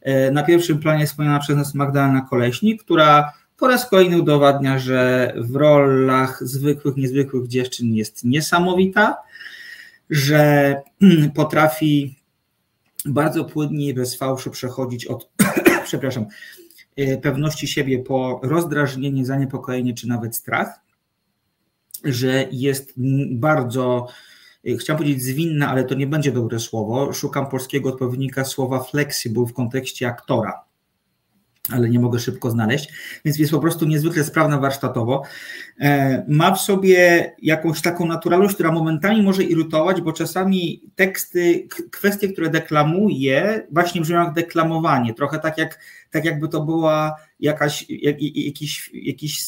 [0.00, 5.32] E, na pierwszym planie wspomniana przez nas Magdalena Koleśnik, która po raz kolejny udowadnia, że
[5.36, 9.16] w rolach zwykłych, niezwykłych dziewczyn jest niesamowita,
[10.10, 10.74] że
[11.34, 12.16] potrafi
[13.04, 15.30] bardzo płynnie i bez fałszu przechodzić od,
[15.84, 16.26] przepraszam,
[17.22, 20.80] pewności siebie po rozdrażnienie, zaniepokojenie czy nawet strach,
[22.04, 22.92] że jest
[23.30, 24.06] bardzo,
[24.68, 27.12] e, chciałem powiedzieć zwinna, ale to nie będzie dobre słowo.
[27.12, 30.65] Szukam polskiego odpowiednika słowa flexible w kontekście aktora
[31.72, 32.88] ale nie mogę szybko znaleźć,
[33.24, 35.22] więc jest po prostu niezwykle sprawna warsztatowo.
[35.80, 42.28] E, ma w sobie jakąś taką naturalność, która momentami może irytować, bo czasami teksty, kwestie,
[42.28, 45.78] które deklamuje, właśnie brzmią jak deklamowanie, trochę tak, jak,
[46.10, 49.40] tak jakby to była jakaś, jak, jakiś, jakiś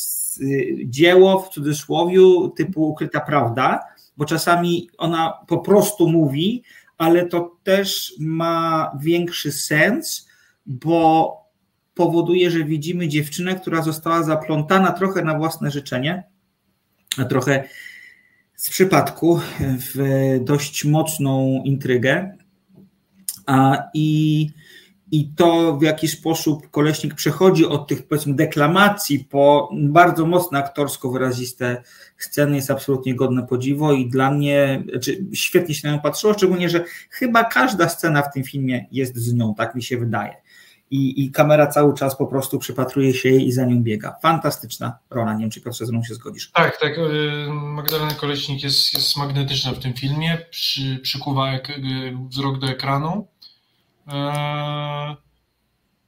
[0.84, 3.80] dzieło w cudzysłowiu typu ukryta prawda,
[4.16, 6.62] bo czasami ona po prostu mówi,
[6.98, 10.28] ale to też ma większy sens,
[10.66, 11.47] bo
[11.98, 16.24] powoduje, że widzimy dziewczynę, która została zaplątana trochę na własne życzenie,
[17.16, 17.64] a trochę
[18.54, 19.94] z przypadku w
[20.40, 22.36] dość mocną intrygę.
[23.46, 24.50] A, i,
[25.10, 31.10] I to, w jaki sposób Koleśnik przechodzi od tych, powiedzmy, deklamacji po bardzo mocno aktorsko
[31.10, 31.82] wyraziste
[32.18, 36.68] sceny, jest absolutnie godne podziwu i dla mnie znaczy, świetnie się na nią patrzyło, szczególnie,
[36.68, 40.47] że chyba każda scena w tym filmie jest z nią, tak mi się wydaje
[40.90, 44.16] i, i kamera cały czas po prostu przypatruje się jej i za nią biega.
[44.22, 46.50] Fantastyczna rola, nie wiem czy Piotrze ze mną się zgodzisz.
[46.50, 46.98] Tak, tak.
[46.98, 52.66] Y, Magdalena Koleśnik jest, jest magnetyczna w tym filmie, przy, przykuwa ek, y, wzrok do
[52.66, 53.26] ekranu.
[54.08, 55.16] E,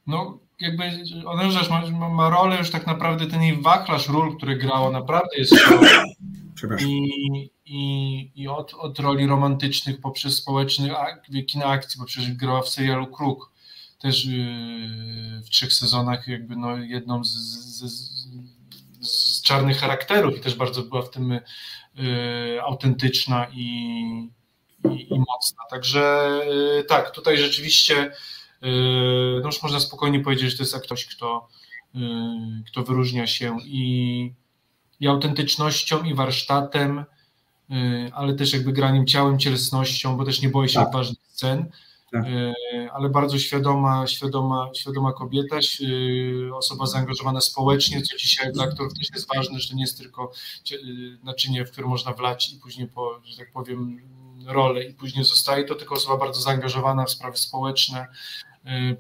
[0.07, 0.85] no, jakby
[1.27, 5.37] ona już ma, ma rolę, już tak naprawdę ten jej wachlarz ról, który grała, naprawdę
[5.37, 5.55] jest
[6.87, 10.93] I, i, i od, od roli romantycznych poprzez społecznych
[11.47, 13.50] kina akcji, poprzez grała w serialu Kruk
[14.01, 18.29] też y, w trzech sezonach jakby no jedną z, z,
[19.01, 21.41] z czarnych charakterów i też bardzo była w tym y,
[22.63, 23.63] autentyczna i,
[24.85, 25.65] i, i mocna.
[25.71, 26.31] Także
[26.89, 28.13] tak, tutaj rzeczywiście
[29.43, 31.49] no już można spokojnie powiedzieć, że to jest ktoś, kto,
[32.67, 34.33] kto wyróżnia się i,
[35.01, 37.05] i autentycznością, i warsztatem,
[38.13, 40.93] ale też jakby graniem ciałem, cielesnością, bo też nie boi się tak.
[40.93, 41.71] ważnych scen.
[42.13, 42.25] Tak.
[42.93, 45.57] Ale bardzo świadoma, świadoma, świadoma kobieta,
[46.55, 50.33] osoba zaangażowana społecznie, co dzisiaj dla aktorów też jest ważne, że to nie jest tylko
[51.25, 54.01] naczynie, w które można wlać i później, po, że tak powiem,
[54.47, 58.07] rolę i później zostaje, to tylko osoba bardzo zaangażowana w sprawy społeczne,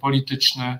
[0.00, 0.78] polityczne.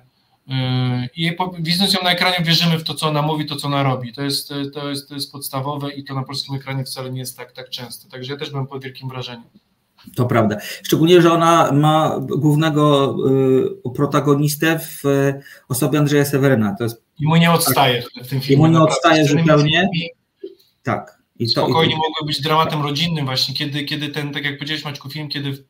[1.15, 4.13] I widząc ją na ekranie, wierzymy w to, co ona mówi, to, co ona robi.
[4.13, 7.37] To jest, to jest, to jest podstawowe i to na polskim ekranie wcale nie jest
[7.37, 8.09] tak, tak często.
[8.09, 9.49] Także ja też byłem pod wielkim wrażeniem.
[10.15, 10.57] To prawda.
[10.83, 13.15] Szczególnie, że ona ma głównego
[13.85, 15.03] y, protagonistę w
[15.69, 16.75] osobie Andrzeja Seweryna.
[16.77, 18.65] To jest, I mu nie odstaje tak, w tym filmie.
[18.65, 19.89] I mu nie odstaje zupełnie.
[20.83, 21.21] Tak.
[21.39, 21.97] I to, Spokojnie i...
[21.97, 25.63] mogły być dramatem rodzinnym właśnie, kiedy, kiedy ten, tak jak powiedziałeś Maćku, film, kiedy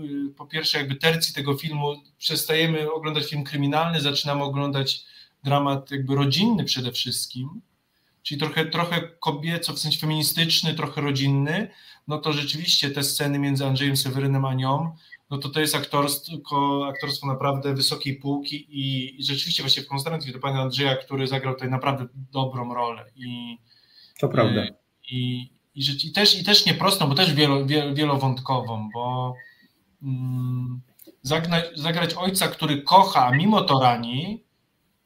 [0.00, 5.04] Y, po pierwsze jakby tercji tego filmu przestajemy oglądać film kryminalny, zaczynamy oglądać
[5.44, 7.60] dramat jakby rodzinny przede wszystkim,
[8.22, 11.70] czyli trochę, trochę kobieco, w sensie feministyczny, trochę rodzinny,
[12.08, 14.96] no to rzeczywiście te sceny między Andrzejem Sewerynem a nią,
[15.30, 20.32] no to to jest aktorstwo, aktorstwo naprawdę wysokiej półki i, i rzeczywiście właśnie w konstrancji
[20.32, 23.58] do pana Andrzeja, który zagrał tutaj naprawdę dobrą rolę i
[24.20, 24.64] to prawda.
[25.10, 29.34] I, i, i, i też, i też nieprostą, bo też wielo, wielowątkową, bo
[30.02, 30.80] Mm,
[31.22, 34.44] zagrać, zagrać ojca, który kocha, a mimo to rani,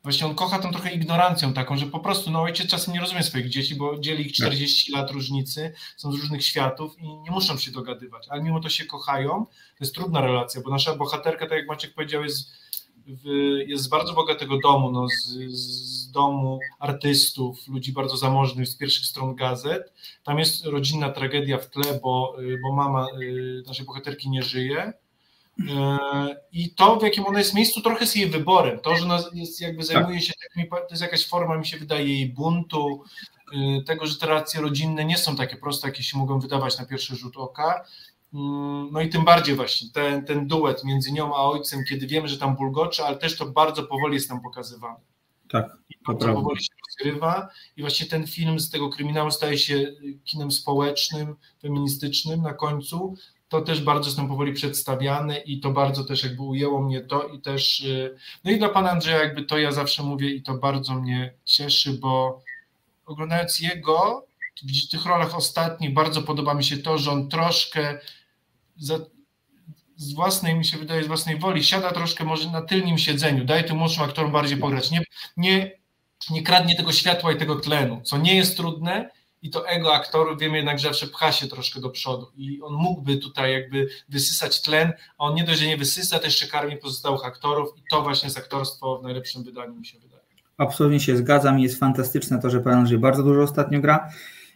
[0.02, 3.22] właśnie on kocha tą trochę ignorancją taką, że po prostu no, ojciec czasem nie rozumie
[3.22, 7.58] swoich dzieci, bo dzieli ich 40 lat różnicy, są z różnych światów i nie muszą
[7.58, 9.46] się dogadywać, ale mimo to się kochają.
[9.46, 12.50] To jest trudna relacja, bo nasza bohaterka, tak jak Maciek powiedział, jest,
[13.06, 13.28] w,
[13.66, 19.06] jest z bardzo bogatego domu, no, z, z domu artystów, ludzi bardzo zamożnych, z pierwszych
[19.06, 19.92] stron gazet.
[20.24, 24.92] Tam jest rodzinna tragedia w tle, bo, y, bo mama y, naszej bohaterki nie żyje.
[25.60, 28.78] Y, I to, w jakim ona jest miejscu, trochę jest jej wyborem.
[28.78, 32.06] To, że ona jest, jakby zajmuje się takimi, to jest jakaś forma, mi się wydaje,
[32.06, 33.04] jej buntu,
[33.86, 37.16] tego, że te relacje rodzinne nie są takie proste, jakie się mogą wydawać na pierwszy
[37.16, 37.84] rzut oka.
[38.92, 42.38] No i tym bardziej właśnie ten, ten duet między nią a ojcem, kiedy wiemy, że
[42.38, 45.00] tam bulgocze, ale też to bardzo powoli jest tam pokazywane.
[45.50, 45.76] Tak.
[46.06, 49.92] To powoli się rozgrywa i właśnie ten film z tego kryminału staje się
[50.24, 53.14] kinem społecznym, feministycznym na końcu.
[53.50, 57.28] To też bardzo jest tam powoli przedstawiane i to bardzo też jakby ujęło mnie to
[57.28, 60.54] i też, y, no i dla pana Andrzeja jakby to ja zawsze mówię i to
[60.54, 62.42] bardzo mnie cieszy, bo
[63.06, 64.26] oglądając jego
[64.62, 67.98] w tych rolach ostatnich bardzo podoba mi się to, że on troszkę
[68.76, 68.98] za,
[69.96, 73.64] z własnej, mi się wydaje, z własnej woli, siada troszkę może na tylnym siedzeniu, daje
[73.64, 75.02] tym młodszym aktorom bardziej pograć, nie,
[75.36, 75.72] nie,
[76.30, 79.10] nie kradnie tego światła i tego tlenu, co nie jest trudne
[79.42, 82.72] i to ego aktorów wiemy jednak, że zawsze pcha się troszkę do przodu i on
[82.72, 86.76] mógłby tutaj jakby wysysać tlen, a on nie dość, że nie wysysa, to jeszcze karmi
[86.76, 90.20] pozostałych aktorów i to właśnie jest aktorstwo w najlepszym wydaniu mi się wydaje.
[90.56, 94.10] Absolutnie się zgadzam, jest fantastyczne to, że Pan Andrzej bardzo dużo ostatnio gra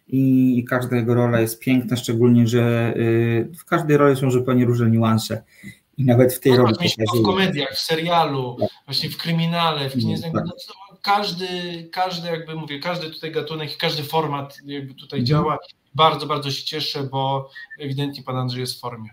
[0.08, 4.90] i każda jego rola jest piękna, szczególnie, że y, w każdej roli są zupełnie różne
[4.90, 5.42] niuanse.
[5.96, 6.74] I nawet w tej no, roli.
[7.18, 8.68] W komediach, w serialu, tak.
[8.86, 10.20] właśnie w kryminale, w kinie.
[10.20, 10.32] Tak.
[10.34, 10.52] No,
[11.04, 11.48] każdy,
[11.92, 15.26] każdy, jakby mówię, każdy tutaj gatunek, każdy format jakby tutaj mhm.
[15.26, 15.58] działa.
[15.94, 19.10] Bardzo, bardzo się cieszę, bo ewidentnie pan Andrzej jest w formie.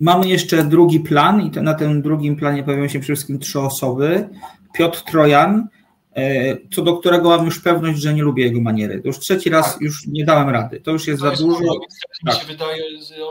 [0.00, 3.60] Mamy jeszcze drugi plan i to na tym drugim planie pojawią się przede wszystkim trzy
[3.60, 4.28] osoby.
[4.74, 5.68] Piotr Trojan,
[6.16, 9.00] E, co do którego mam już pewność, że nie lubię jego maniery.
[9.00, 9.82] To już trzeci raz tak.
[9.82, 10.80] już nie dałem rady.
[10.80, 11.64] To już jest to za jest dużo.
[11.64, 11.78] Mi
[12.26, 12.40] tak.
[12.40, 12.82] się wydaje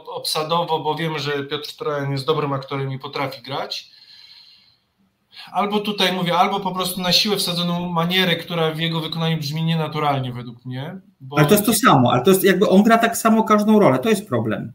[0.07, 3.91] obsadowo, bo wiem, że Piotr Trojan jest dobrym aktorem i potrafi grać.
[5.51, 9.63] Albo tutaj mówię, albo po prostu na siłę wsadzoną manierę, która w jego wykonaniu brzmi
[9.63, 10.99] nienaturalnie według mnie.
[11.37, 13.99] Ale to jest to samo, ale to jest jakby on gra tak samo każdą rolę.
[13.99, 14.73] To jest problem,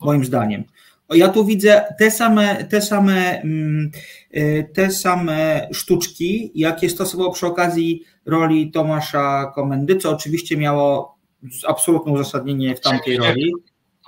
[0.00, 0.64] moim zdaniem.
[1.10, 3.90] Ja tu widzę te same, te same, mm,
[4.36, 11.18] y, te same sztuczki, jakie stosował przy okazji roli Tomasza Komendy, co oczywiście miało
[11.66, 13.52] absolutne uzasadnienie w tamtej roli.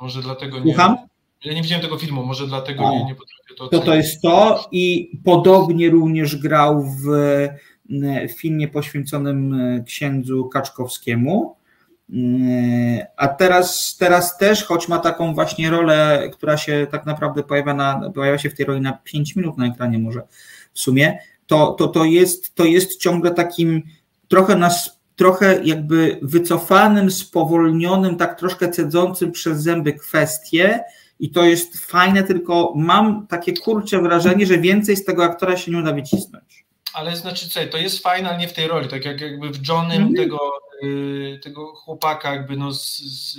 [0.01, 0.65] Może dlatego nie.
[0.65, 0.97] Słucham?
[1.44, 3.68] Ja nie widziałem tego filmu, może dlatego nie, nie potrafię to.
[3.68, 7.07] To to jest to i podobnie również grał w,
[8.37, 11.57] filmie poświęconym księdzu Kaczkowskiemu.
[13.16, 18.11] A teraz, teraz też, choć ma taką właśnie rolę, która się tak naprawdę pojawia, na,
[18.14, 20.22] pojawia się w tej roli na 5 minut na ekranie może
[20.72, 23.83] w sumie, to, to, to, jest, to jest ciągle takim
[24.29, 30.85] trochę nas trochę jakby wycofanym, spowolnionym, tak troszkę cedzącym przez zęby kwestie
[31.20, 35.72] i to jest fajne, tylko mam takie kurcze wrażenie, że więcej z tego aktora się
[35.72, 36.66] nie uda wycisnąć.
[36.94, 39.68] Ale znaczy co, to jest fajne, ale nie w tej roli, tak jak jakby w
[39.68, 40.16] Johnem mm -hmm.
[40.16, 40.38] tego
[40.83, 43.38] Y, tego chłopaka jakby no z, z,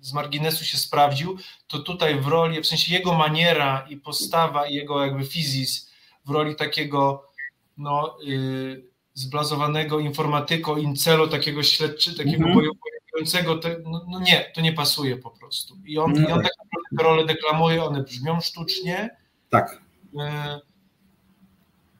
[0.00, 4.74] z marginesu się sprawdził, to tutaj w roli, w sensie jego maniera i postawa i
[4.74, 5.90] jego jakby fizis
[6.24, 7.30] w roli takiego
[7.76, 12.70] no, yy, zblazowanego informatyko, incelo, takiego śledczy, takiego mm
[13.14, 15.76] bojującego, no, no, nie, to nie pasuje po prostu.
[15.86, 16.28] I on, no.
[16.28, 19.16] i on tak naprawdę te role deklamuje, one brzmią sztucznie.
[19.50, 19.82] Tak.
[20.12, 20.20] Yy,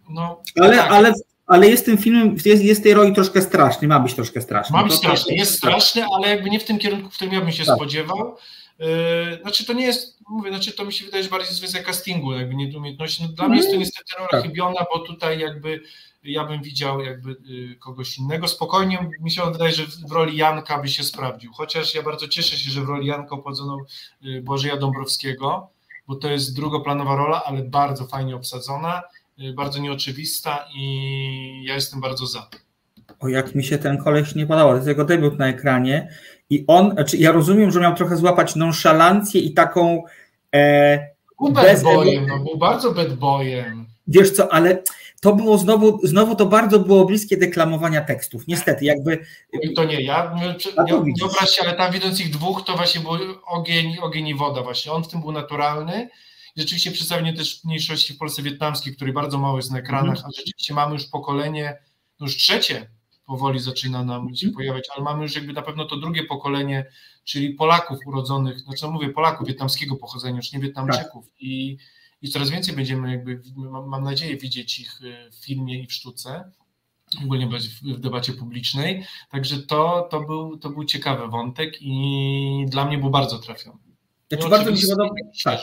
[0.09, 0.90] no, ale, tak.
[0.90, 1.12] ale
[1.46, 4.77] ale jest tym filmem, jest, jest tej roli troszkę straszny, ma być troszkę straszny.
[4.77, 7.53] Ma być straszny, jest straszny, ale jakby nie w tym kierunku, w którym ja bym
[7.53, 7.77] się tak.
[7.77, 8.37] spodziewał.
[8.79, 8.87] Yy,
[9.42, 12.33] znaczy to nie jest, mówię, znaczy to mi się wydaje, że bardziej jest kwestia castingu,
[12.33, 13.22] jakby nie umiejętności.
[13.22, 14.42] No, dla mnie jest to niestety rola tak.
[14.42, 15.81] chybiona, bo tutaj jakby
[16.24, 18.48] ja bym widział jakby yy, kogoś innego.
[18.48, 22.56] Spokojnie mi się wydaje, że w roli Janka by się sprawdził, chociaż ja bardzo cieszę
[22.56, 23.78] się, że w roli Janka obsadzono
[24.20, 25.68] yy, Bożeja Dąbrowskiego,
[26.06, 29.02] bo to jest drugoplanowa rola, ale bardzo fajnie obsadzona
[29.40, 32.48] Y, bardzo nieoczywista i ja jestem bardzo za.
[33.20, 36.08] O, jak mi się ten koleś nie podobał, to jest jego debiut na ekranie
[36.50, 40.02] i on, znaczy ja rozumiem, że miał trochę złapać nonszalancję i taką
[40.54, 41.08] e,
[41.40, 43.87] był bad boyem, no, był bardzo bad boyem.
[44.06, 44.82] Wiesz co, ale
[45.20, 48.46] to było znowu, znowu to bardzo było bliskie deklamowania tekstów.
[48.48, 49.27] Niestety, jakby.
[49.77, 50.46] To nie, ja nie,
[50.85, 53.11] nie, nie obraź się, ale tam widząc ich dwóch, to właśnie był
[53.46, 54.92] ogień, ogień i woda właśnie.
[54.92, 56.09] On w tym był naturalny
[56.57, 60.27] rzeczywiście przedstawienie też mniejszości w Polsce wietnamskiej, której bardzo mało jest na ekranach, mhm.
[60.27, 61.79] a rzeczywiście mamy już pokolenie,
[62.20, 62.90] no już trzecie
[63.27, 64.55] powoli zaczyna nam się mhm.
[64.55, 66.87] pojawiać, ale mamy już jakby na pewno to drugie pokolenie,
[67.24, 71.35] czyli Polaków urodzonych, no co mówię, Polaków wietnamskiego pochodzenia, już nie Wietnamczyków tak.
[71.40, 71.77] i,
[72.24, 73.40] i coraz więcej będziemy jakby,
[73.87, 76.50] mam nadzieję, widzieć ich y, w filmie i w sztuce,
[77.24, 77.48] ogólnie
[77.82, 79.04] w debacie publicznej.
[79.30, 83.78] Także to, to, był, to był ciekawy wątek i dla mnie był bardzo trafiony.
[84.28, 85.14] Znaczy bardzo mi się podoba.
[85.44, 85.60] Tak.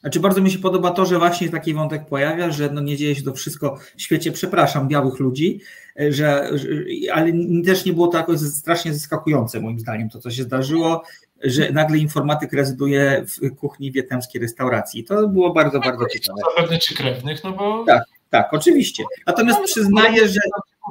[0.00, 3.14] Znaczy bardzo mi się podoba to, że właśnie taki wątek pojawia, że no nie dzieje
[3.14, 5.60] się to wszystko w świecie, przepraszam, białych ludzi,
[5.96, 6.68] że, że
[7.12, 7.32] ale
[7.64, 11.02] też nie było to jakoś strasznie zaskakujące moim zdaniem to, co się zdarzyło,
[11.42, 15.04] że nagle informatyk rezyduje w kuchni wietnamskiej restauracji.
[15.04, 16.40] To było bardzo, bardzo ciekawe.
[16.56, 17.84] Zapewne czy krewnych, no bo...
[17.84, 19.04] Tak, tak, oczywiście.
[19.26, 20.40] Natomiast przyznaję, że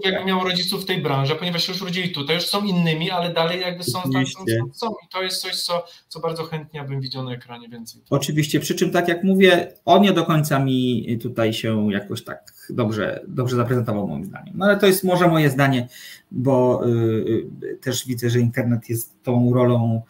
[0.03, 3.33] jakby miał rodziców w tej branży, ponieważ się już rodzili tutaj, już są innymi, ale
[3.33, 7.01] dalej jakby są tam, są, są, I to jest coś, co, co bardzo chętnie bym
[7.01, 8.01] widział na ekranie więcej.
[8.10, 12.53] Oczywiście, przy czym tak jak mówię, on nie do końca mi tutaj się jakoś tak
[12.69, 14.53] dobrze, dobrze zaprezentował moim zdaniem.
[14.57, 15.88] No ale to jest może moje zdanie,
[16.31, 20.01] bo y, też widzę, że internet jest tą rolą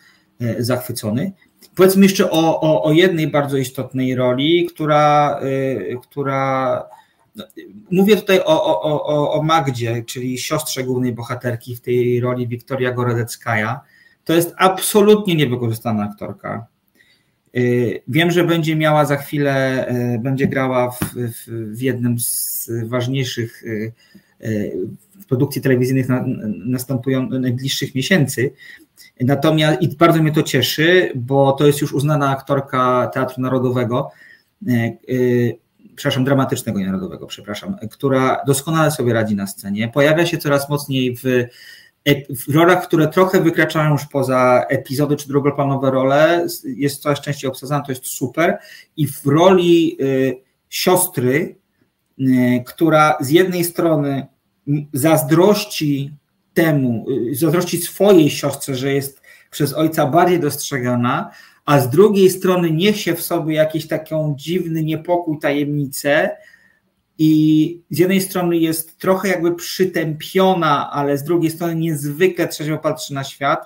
[0.59, 1.31] zachwycony.
[1.75, 6.83] Powiedzmy jeszcze o, o, o jednej bardzo istotnej roli, która, y, która
[7.35, 7.45] no,
[7.91, 13.81] mówię tutaj o, o, o, Magdzie, czyli siostrze głównej bohaterki w tej roli Wiktoria Gorodeckaja.
[14.23, 16.67] To jest absolutnie niewykorzystana aktorka.
[17.57, 19.85] Y, wiem, że będzie miała za chwilę,
[20.19, 20.99] będzie grała w,
[21.75, 23.63] w, jednym z ważniejszych
[25.27, 26.25] produkcji telewizyjnych na,
[26.65, 28.51] następujących najbliższych miesięcy.
[29.21, 34.11] Natomiast i bardzo mnie to cieszy, bo to jest już uznana aktorka Teatru Narodowego
[35.97, 39.89] przepraszam, dramatycznego narodowego, przepraszam, która doskonale sobie radzi na scenie.
[39.89, 41.23] Pojawia się coraz mocniej w,
[42.47, 46.47] w rolach, które trochę wykraczają już poza epizody czy drugoplanowe role.
[46.63, 48.57] Jest coraz częściej obsadzana, to jest super.
[48.97, 51.55] I w roli y, siostry,
[52.65, 54.27] która z jednej strony
[54.93, 56.13] zazdrości
[56.57, 61.31] temu, y, zazdrości swojej siostrze, że jest przez ojca bardziej dostrzegana,
[61.65, 66.37] a z drugiej strony niesie w sobie jakiś taką dziwny niepokój, tajemnicę
[67.17, 73.13] i z jednej strony jest trochę jakby przytępiona, ale z drugiej strony niezwykle trzeźwo patrzy
[73.13, 73.65] na świat,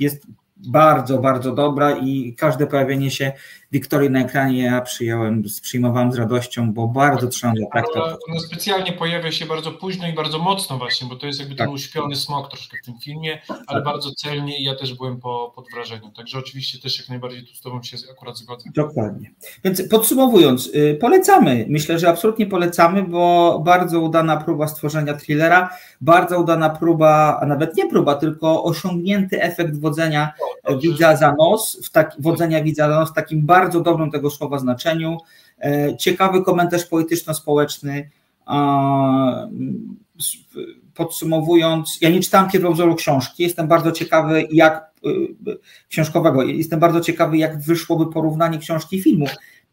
[0.00, 3.32] jest bardzo, bardzo dobra i każde pojawienie się
[3.72, 7.84] Wiktorii na ekranie ja przyjąłem, przyjmowałem z radością, bo bardzo trzymam za tak.
[8.28, 11.66] Ona, specjalnie pojawia się bardzo późno i bardzo mocno właśnie, bo to jest jakby tak.
[11.66, 13.84] ten uśpiony smok troszkę w tym filmie, ale tak.
[13.84, 17.54] bardzo celnie i ja też byłem po, pod wrażeniem, także oczywiście też jak najbardziej tu
[17.54, 18.70] z Tobą się akurat zgodzę.
[18.74, 19.30] Dokładnie.
[19.64, 26.40] Więc podsumowując, yy, polecamy, myślę, że absolutnie polecamy, bo bardzo udana próba stworzenia thrillera, bardzo
[26.40, 30.32] udana próba, a nawet nie próba, tylko osiągnięty efekt wodzenia
[30.74, 34.58] widza za nos, w tak, wodzenia widza za nos w takim bardzo dobrym tego słowa
[34.58, 35.18] znaczeniu.
[35.64, 38.10] E, ciekawy komentarz polityczno-społeczny.
[40.94, 45.08] Podsumowując, ja nie czytałem pierwowzoru książki, jestem bardzo ciekawy, jak e,
[45.88, 49.26] książkowego, jestem bardzo ciekawy, jak wyszłoby porównanie książki i filmu,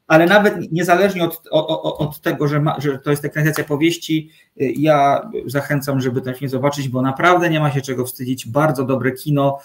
[0.08, 4.30] ale nawet niezależnie od, od, od tego, że, ma, że to jest ekranizacja powieści,
[4.62, 8.48] e, ja zachęcam, żeby ten film zobaczyć, bo naprawdę nie ma się czego wstydzić.
[8.48, 9.60] Bardzo dobre kino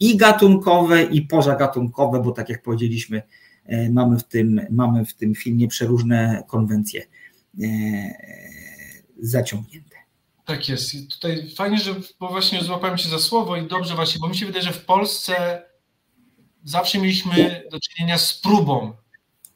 [0.00, 3.22] i gatunkowe, i pozagatunkowe, bo tak jak powiedzieliśmy,
[3.66, 7.06] E, mamy w tym, mamy w tym filmie przeróżne konwencje
[7.62, 7.66] e,
[9.18, 9.96] zaciągnięte.
[10.44, 10.94] Tak jest.
[10.94, 14.36] I tutaj fajnie, że bo właśnie złapałem się za słowo i dobrze właśnie, bo mi
[14.36, 15.62] się wydaje, że w Polsce
[16.64, 18.92] zawsze mieliśmy do czynienia z próbą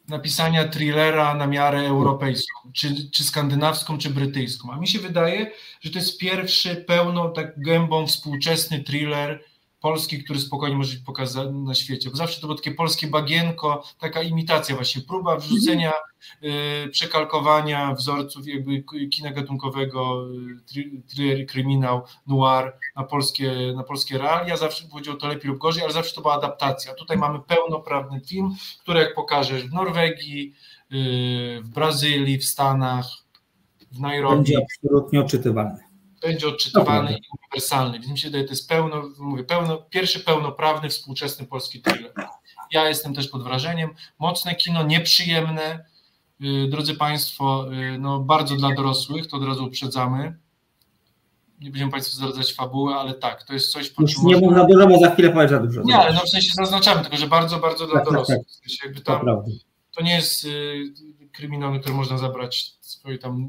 [0.08, 4.72] napisania thrillera na miarę europejską, czy, czy skandynawską, czy brytyjską.
[4.72, 9.44] A mi się wydaje, że to jest pierwszy pełno tak gębą współczesny thriller
[9.80, 12.10] polski, który spokojnie może być pokazany na świecie.
[12.10, 15.92] Bo zawsze to było takie polskie bagienko, taka imitacja właśnie, próba wrzucenia,
[16.42, 20.28] y, przekalkowania wzorców jakby kina gatunkowego,
[20.76, 24.56] y, thriller, kryminał, noir na polskie, na polskie realia.
[24.56, 26.94] Zawsze powiedział to lepiej lub gorzej, ale zawsze to była adaptacja.
[26.94, 30.54] Tutaj mamy pełnoprawny film, który jak pokażesz w Norwegii,
[30.92, 33.06] y, w Brazylii, w Stanach,
[33.92, 34.36] w Nairobi.
[34.36, 35.88] Będzie absolutnie odczytywalny
[36.22, 37.98] będzie odczytywany i uniwersalny.
[37.98, 42.12] Więc mi się wydaje, to jest pełno, mówię, pełno, pierwszy pełnoprawny, współczesny polski thriller.
[42.72, 43.90] Ja jestem też pod wrażeniem.
[44.18, 45.84] Mocne kino, nieprzyjemne,
[46.40, 50.38] yy, drodzy Państwo, yy, no bardzo dla dorosłych, to od razu uprzedzamy.
[51.60, 54.64] Nie będziemy Państwu zdradzać fabuły, ale tak, to jest coś, po czym Nie mów za
[54.64, 55.82] dużo, bo za chwilę powiesz za dużo.
[55.82, 58.38] Nie, ale no w sensie zaznaczamy, tylko że bardzo, bardzo dla tak, tak dorosłych.
[58.38, 58.54] Tak, tak.
[58.54, 59.44] W sensie jakby tam, to,
[59.96, 60.92] to nie jest yy,
[61.32, 63.48] kryminał, który można zabrać swoje tam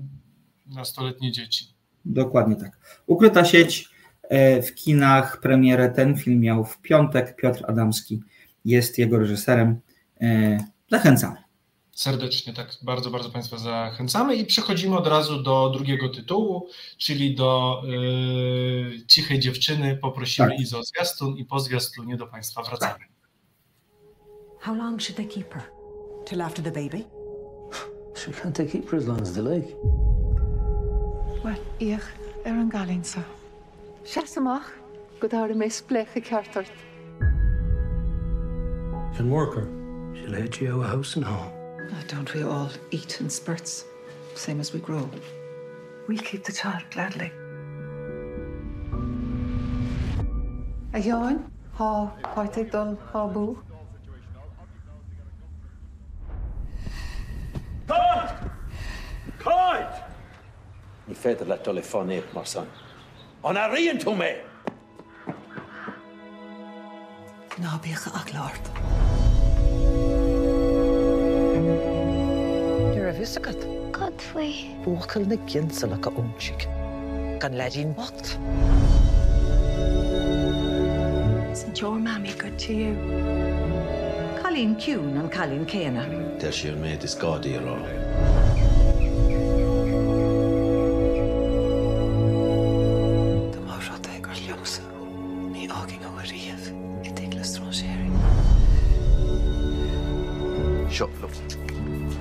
[0.65, 1.78] nastoletnie dzieci.
[2.05, 2.79] Dokładnie tak.
[3.07, 3.89] Ukryta sieć
[4.23, 7.35] e, w kinach, premierę ten film miał w piątek.
[7.35, 8.21] Piotr Adamski
[8.65, 9.79] jest jego reżyserem.
[10.21, 10.57] E,
[10.91, 11.37] zachęcamy.
[11.99, 17.81] Serdecznie tak, bardzo, bardzo Państwa zachęcamy i przechodzimy od razu do drugiego tytułu, czyli do
[17.85, 19.97] yy, Cichej Dziewczyny.
[20.01, 20.59] Poprosimy tak.
[20.59, 23.05] Izo o zwiastun i po zwiastunie do Państwa wracamy.
[24.59, 25.63] How long should they keep her?
[26.25, 27.05] Till after the baby?
[28.15, 29.75] She can't keep her as long as they like.
[31.49, 32.03] Wel, ich
[32.45, 33.23] ar an er galínsa.
[34.05, 34.37] Seach
[35.19, 36.69] go dáir mé splécha ceartart.
[39.15, 39.67] Can work her.
[40.13, 41.51] She'll head you out a house and home.
[41.91, 43.85] Oh, don't we all eat in spurts,
[44.35, 45.09] same as we grow?
[46.07, 47.31] We'll keep the child gladly.
[50.93, 53.57] A Johan, ha poitig dul ha bú.
[57.87, 58.51] Kite!
[59.39, 59.98] Kite!
[61.09, 61.57] Ifeder son.
[61.63, 62.67] telefonēt, Marsan.
[63.43, 64.29] Un arī tu mē!
[67.59, 68.69] Nav bieha aklārt.
[72.95, 73.65] Jūra visakat?
[73.91, 74.69] Godfrey.
[74.85, 76.67] Būkalni kiensalaka umčik.
[77.43, 78.37] Kan lēdīn bakt.
[81.51, 82.95] Isn't your mammy good to you?
[84.41, 86.07] Colleen Cune and Colleen Kena.
[86.39, 87.59] Tell your mate is God, you.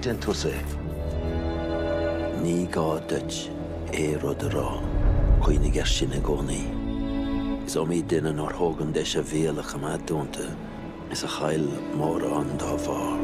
[0.02, 0.54] Den tú sé.
[2.42, 3.50] Ní gá dut
[3.92, 4.80] é rud ará
[5.42, 6.64] chuoine gar sin na gcónaí.
[7.66, 10.46] Is ó mí duine nó thugan de a bhéla chamá dúnta
[11.10, 11.68] is a chail
[12.38, 13.18] an dá bhar.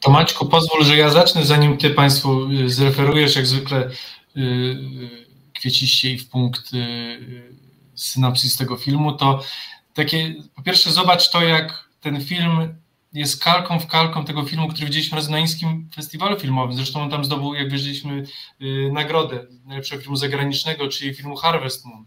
[0.00, 3.90] Tomaćku, pozwól, że ja zacznę, zanim ty Państwu zreferujesz jak zwykle
[5.66, 7.54] kwieciście i w punkt y, y,
[7.94, 9.42] synopsis tego filmu, to
[9.94, 12.74] takie, po pierwsze zobacz to, jak ten film
[13.12, 16.76] jest kalką w kalką tego filmu, który widzieliśmy na Ińskim Festiwalu Filmowym.
[16.76, 18.24] Zresztą on tam zdobył, jak wierzyliśmy,
[18.62, 22.04] y, nagrodę najlepszego filmu zagranicznego, czyli filmu Harvest Moon.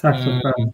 [0.00, 0.72] Tak, to prawda.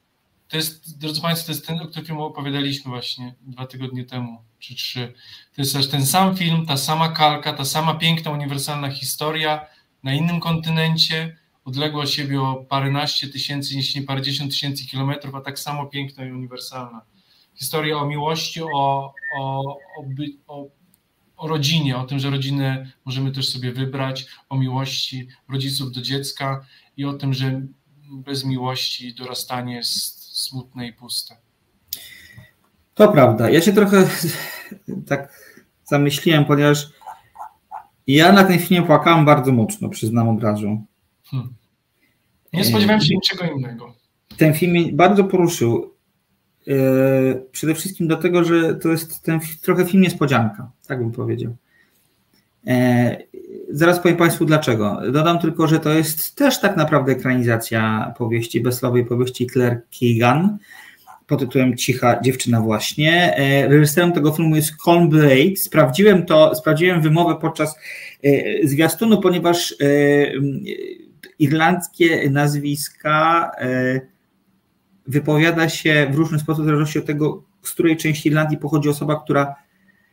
[0.49, 4.75] To jest, drodzy Państwo, to jest ten, o którym opowiadaliśmy właśnie dwa tygodnie temu, czy
[4.75, 5.13] trzy.
[5.57, 9.67] To jest też ten sam film, ta sama kalka, ta sama piękna, uniwersalna historia
[10.03, 15.41] na innym kontynencie, odległa od siebie o paręnaście tysięcy, jeśli nie parędziesiąt tysięcy kilometrów, a
[15.41, 17.03] tak samo piękna i uniwersalna.
[17.55, 20.05] Historia o miłości, o, o, o,
[20.47, 20.67] o,
[21.37, 26.67] o rodzinie, o tym, że rodzinę możemy też sobie wybrać, o miłości rodziców do dziecka
[26.97, 27.63] i o tym, że
[28.11, 31.37] bez miłości dorastanie jest smutne i puste.
[32.95, 33.51] To prawda.
[33.51, 34.09] Ja się trochę
[35.07, 35.53] tak
[35.85, 36.87] zamyśliłem, ponieważ
[38.07, 40.87] ja na ten film płakałem bardzo mocno, przyznam od.
[41.33, 41.55] Hmm.
[42.53, 43.95] Nie spodziewałem się niczego innego.
[44.37, 45.95] Ten film mnie bardzo poruszył.
[46.69, 46.75] E,
[47.53, 51.57] przede wszystkim dlatego, że to jest ten trochę film niespodzianka, tak bym powiedział.
[52.67, 53.17] E,
[53.71, 55.01] zaraz powiem Państwu dlaczego.
[55.13, 60.59] Dodam tylko, że to jest też tak naprawdę ekranizacja powieści, bezsłowej powieści Claire Keegan
[61.27, 63.35] pod tytułem Cicha dziewczyna właśnie.
[63.69, 65.57] Reżyserem tego filmu jest Colm Blade.
[65.57, 67.77] Sprawdziłem to, sprawdziłem wymowę podczas
[68.65, 69.75] zwiastunu, ponieważ
[71.43, 74.01] irlandzkie nazwiska e,
[75.07, 79.21] wypowiada się w różny sposób, w zależności od tego, z której części Irlandii pochodzi osoba,
[79.25, 79.55] która,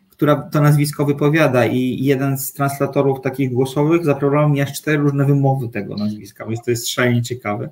[0.09, 5.25] która to nazwisko wypowiada i jeden z translatorów takich głosowych zaproponował mi aż cztery różne
[5.25, 7.69] wymowy tego nazwiska, więc to jest szalenie ciekawe.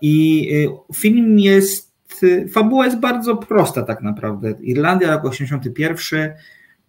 [0.00, 1.94] I y, film jest,
[2.52, 4.54] fabuła jest bardzo prosta tak naprawdę.
[4.60, 6.30] Irlandia, rok 81,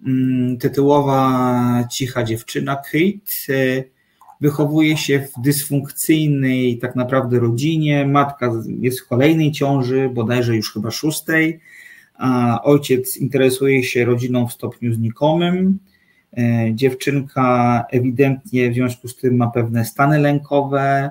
[0.06, 3.97] mm, tytułowa cicha dziewczyna Kate y,
[4.42, 10.92] wychowuje się w dysfunkcyjnej tak naprawdę rodzinie, matka jest w kolejnej ciąży, bodajże już chyba
[10.92, 11.60] szóstej,
[12.14, 15.80] a ojciec interesuje się rodziną w stopniu znikomym,
[16.38, 21.10] e, dziewczynka ewidentnie w związku z tym ma pewne stany lękowe,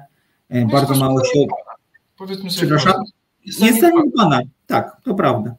[0.48, 1.40] e, no bardzo mało się...
[2.18, 3.02] Powiedzmy sobie Przepraszam?
[3.44, 5.54] Jest zaniedbana, tak, to prawda.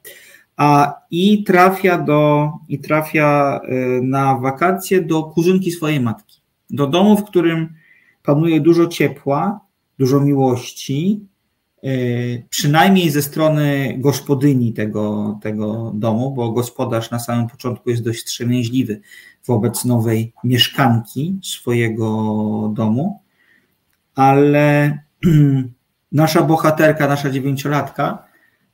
[0.58, 6.37] A i trafia do, i trafia e, na wakacje do kuzynki swojej matki
[6.70, 7.74] do domu, w którym
[8.24, 9.60] panuje dużo ciepła,
[10.00, 11.22] dużo miłości,
[11.84, 11.90] e,
[12.50, 19.02] przynajmniej ze strony gospodyni tego, tego domu, bo gospodarz na samym początku jest dość wstrzemięźliwy
[19.46, 22.08] wobec nowej mieszkanki swojego
[22.76, 23.22] domu,
[24.16, 25.00] ale
[26.12, 28.24] nasza bohaterka, nasza dziewięciolatka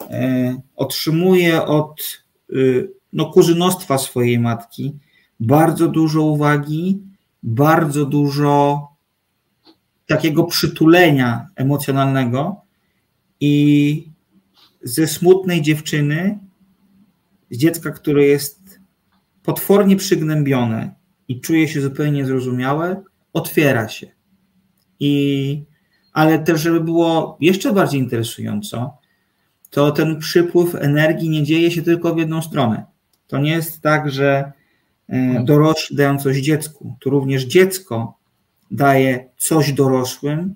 [0.01, 2.55] e, otrzymuje od e,
[3.13, 4.99] no, kuzynostwa swojej matki
[5.39, 7.01] bardzo dużo uwagi,
[7.43, 8.87] bardzo dużo
[10.07, 12.61] takiego przytulenia emocjonalnego
[13.39, 14.07] i
[14.83, 16.39] ze smutnej dziewczyny,
[17.51, 18.79] z dziecka, które jest
[19.43, 20.95] potwornie przygnębione
[21.27, 23.01] i czuje się zupełnie niezrozumiałe,
[23.33, 24.07] otwiera się.
[24.99, 25.63] I,
[26.13, 28.97] ale też, żeby było jeszcze bardziej interesująco,
[29.69, 32.85] to ten przypływ energii nie dzieje się tylko w jedną stronę.
[33.27, 34.51] To nie jest tak, że
[35.43, 36.95] dorośli dają coś dziecku.
[36.99, 38.17] Tu również dziecko
[38.71, 40.55] daje coś dorosłym,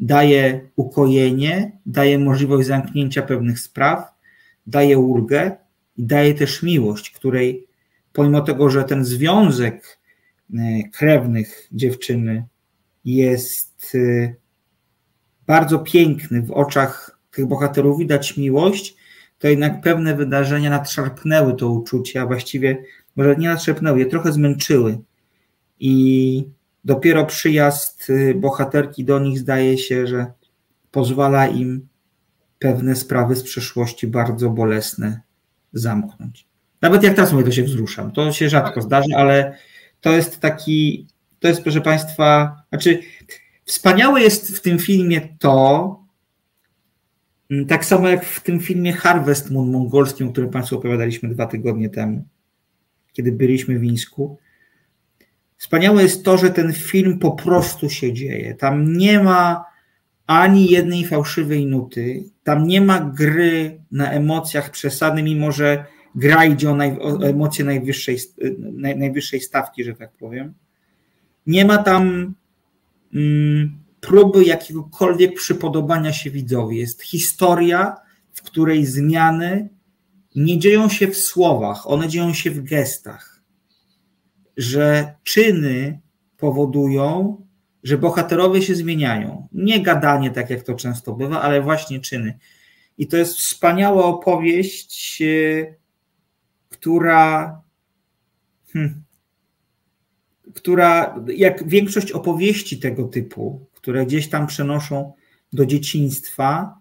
[0.00, 4.12] daje ukojenie, daje możliwość zamknięcia pewnych spraw,
[4.66, 5.56] daje ulgę
[5.96, 7.66] i daje też miłość, której
[8.12, 9.98] pomimo tego, że ten związek
[10.54, 12.44] e, krewnych dziewczyny
[13.04, 14.34] jest e,
[15.46, 18.96] bardzo piękny w oczach tych bohaterów, widać miłość,
[19.38, 22.84] to jednak pewne wydarzenia nadszarpnęły to uczucie, a właściwie
[23.18, 24.98] może nie natrzepnęły, je trochę zmęczyły.
[25.80, 26.44] I
[26.84, 30.26] dopiero przyjazd y, bohaterki do nich zdaje się, że
[30.90, 31.88] pozwala im
[32.58, 35.20] pewne sprawy z przeszłości bardzo bolesne
[35.72, 36.46] zamknąć.
[36.82, 38.12] Nawet jak teraz mówię, to się wzruszam.
[38.12, 39.56] To się rzadko zdarzy, ale
[40.00, 41.06] to jest taki,
[41.40, 43.00] to jest, proszę Państwa, znaczy,
[43.64, 46.04] wspaniałe jest w tym filmie to,
[47.50, 51.46] mm, tak samo jak w tym filmie Harvest Moon mongolskim, o którym Państwu opowiadaliśmy dwa
[51.46, 52.24] tygodnie temu,
[53.12, 54.38] kiedy byliśmy w Wińsku.
[55.56, 58.54] Wspaniałe jest to, że ten film po prostu się dzieje.
[58.54, 59.64] Tam nie ma
[60.26, 65.84] ani jednej fałszywej nuty, tam nie ma gry na emocjach przesady, mimo że
[66.14, 68.18] gra idzie o, naj, o emocje najwyższej,
[68.58, 70.54] naj, najwyższej stawki, że tak powiem.
[71.46, 72.34] Nie ma tam
[73.14, 76.78] mm, próby jakiegokolwiek przypodobania się widzowi.
[76.78, 77.96] Jest historia,
[78.32, 79.68] w której zmiany
[80.36, 83.42] nie dzieją się w słowach, one dzieją się w gestach.
[84.56, 86.00] Że czyny
[86.36, 87.36] powodują,
[87.82, 89.48] że bohaterowie się zmieniają.
[89.52, 92.38] Nie gadanie, tak jak to często bywa, ale właśnie czyny.
[92.98, 95.74] I to jest wspaniała opowieść, e,
[96.68, 97.62] która,
[98.72, 99.04] hmm,
[100.54, 105.12] która, jak większość opowieści tego typu, które gdzieś tam przenoszą
[105.52, 106.77] do dzieciństwa,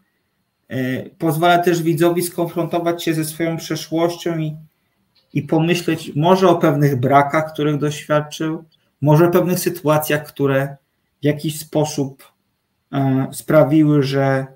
[1.18, 4.56] pozwala też widzowi skonfrontować się ze swoją przeszłością i,
[5.34, 8.64] i pomyśleć może o pewnych brakach, których doświadczył,
[9.02, 10.78] może o pewnych sytuacjach, które
[11.22, 12.24] w jakiś sposób
[12.92, 14.48] e, sprawiły, że,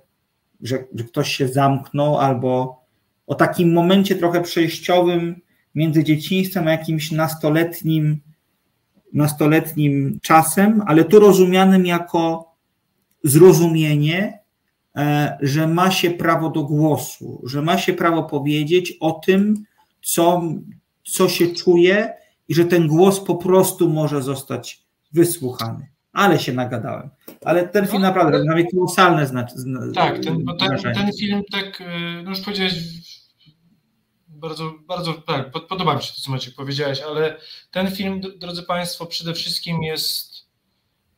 [0.62, 2.82] że, że ktoś się zamknął, albo
[3.28, 5.42] o takim momencie trochę przejściowym
[5.76, 8.22] między dzieciństwem a jakimś nastoletnim,
[9.14, 12.52] nastoletnim czasem, ale tu rozumianym jako
[13.24, 14.41] zrozumienie E,
[15.42, 19.64] że ma się prawo do głosu, że ma się prawo powiedzieć o tym,
[20.04, 20.42] co,
[21.04, 22.14] co się czuje
[22.48, 24.84] i że ten głos po prostu może zostać
[25.14, 25.92] wysłuchany.
[26.14, 27.10] Ale się nagadałem.
[27.46, 29.94] Ale ten film no, naprawdę robi na mnie kolosalne znaczenie.
[29.96, 32.74] Tak, ten, bo ten, ten film tak, e, no już powiedziałeś
[34.28, 37.38] bardzo, bardzo tak, podoba mi się to, co Maciek powiedziałeś, ale
[37.72, 40.46] ten film, drodzy Państwo, przede wszystkim jest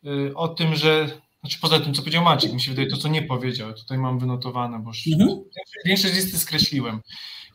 [0.06, 1.08] e, o tym, że
[1.44, 4.20] znaczy poza tym, co powiedział Maciek, mi się wydaje to, co nie powiedział, tutaj mam
[4.20, 5.40] wynotowane, bo mhm.
[5.86, 7.02] większość listy skreśliłem.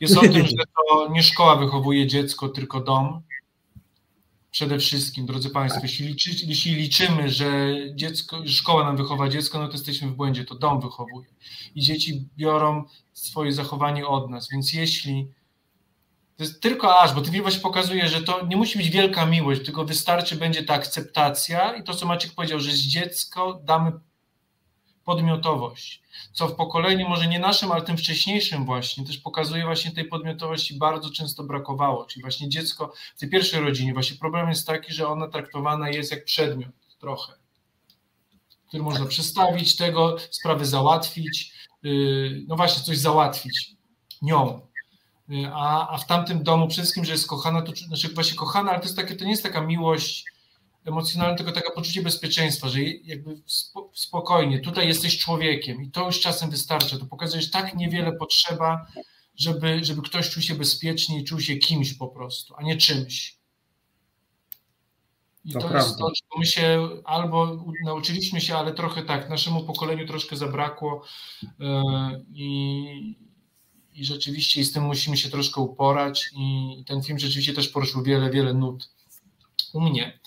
[0.00, 3.22] Jest o tym, że to nie szkoła wychowuje dziecko, tylko dom.
[4.50, 9.66] Przede wszystkim, drodzy Państwo, jeśli, liczy, jeśli liczymy, że dziecko, szkoła nam wychowa dziecko, no
[9.66, 11.28] to jesteśmy w błędzie, to dom wychowuje.
[11.74, 15.28] I dzieci biorą swoje zachowanie od nas, więc jeśli
[16.38, 19.26] To jest tylko aż, bo ten film właśnie pokazuje, że to nie musi być wielka
[19.26, 23.92] miłość, tylko wystarczy będzie ta akceptacja i to, co Maciek powiedział, że z dziecko damy
[25.04, 30.04] podmiotowość, co w pokoleniu może nie naszym, ale tym wcześniejszym właśnie też pokazuje właśnie tej
[30.04, 34.92] podmiotowości bardzo często brakowało, czyli właśnie dziecko w tej pierwszej rodzinie, właśnie problem jest taki,
[34.92, 37.32] że ona traktowana jest jak przedmiot trochę,
[38.68, 43.70] który można przestawić tego, sprawy załatwić, yy, no właśnie coś załatwić
[44.22, 44.67] nią,
[45.52, 48.80] a, a w tamtym domu przede wszystkim, że jest kochana, to znaczy właśnie kochana, ale
[48.80, 50.24] to jest takie, to nie jest taka miłość
[50.84, 53.40] emocjonalne, tylko takie poczucie bezpieczeństwa, że jakby
[53.92, 56.98] spokojnie, tutaj jesteś człowiekiem i to już czasem wystarcza.
[56.98, 58.86] To pokazuje, że tak niewiele potrzeba,
[59.36, 63.38] żeby, żeby ktoś czuł się bezpiecznie i czuł się kimś po prostu, a nie czymś.
[65.44, 69.64] I to, to jest to, czego my się albo nauczyliśmy się, ale trochę tak, naszemu
[69.64, 71.04] pokoleniu troszkę zabrakło
[71.42, 73.27] yy, i,
[73.98, 78.30] i rzeczywiście z tym musimy się troszkę uporać i ten film rzeczywiście też poruszył wiele,
[78.30, 78.90] wiele nut
[79.72, 80.20] u mnie.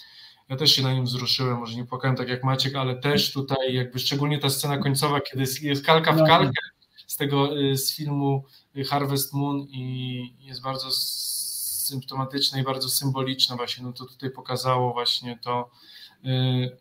[0.49, 3.74] Ja też się na nim wzruszyłem, może nie płakałem tak jak Maciek, ale też tutaj
[3.74, 6.61] jakby szczególnie ta scena końcowa, kiedy jest kalka w kalkę
[7.07, 8.45] z tego, y, z filmu
[8.89, 15.39] Harvest Moon i jest bardzo symptomatyczna i bardzo symboliczna właśnie, no to tutaj pokazało właśnie
[15.43, 15.69] to
[16.26, 16.78] y,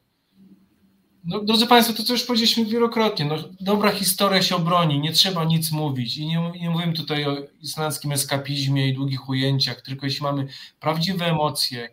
[1.25, 5.45] no, drodzy Państwo, to co już powiedzieliśmy wielokrotnie, no, dobra historia się obroni, nie trzeba
[5.45, 6.17] nic mówić.
[6.17, 10.47] I nie, nie mówimy tutaj o islandzkim eskapizmie i długich ujęciach, tylko jeśli mamy
[10.81, 11.89] prawdziwe emocje,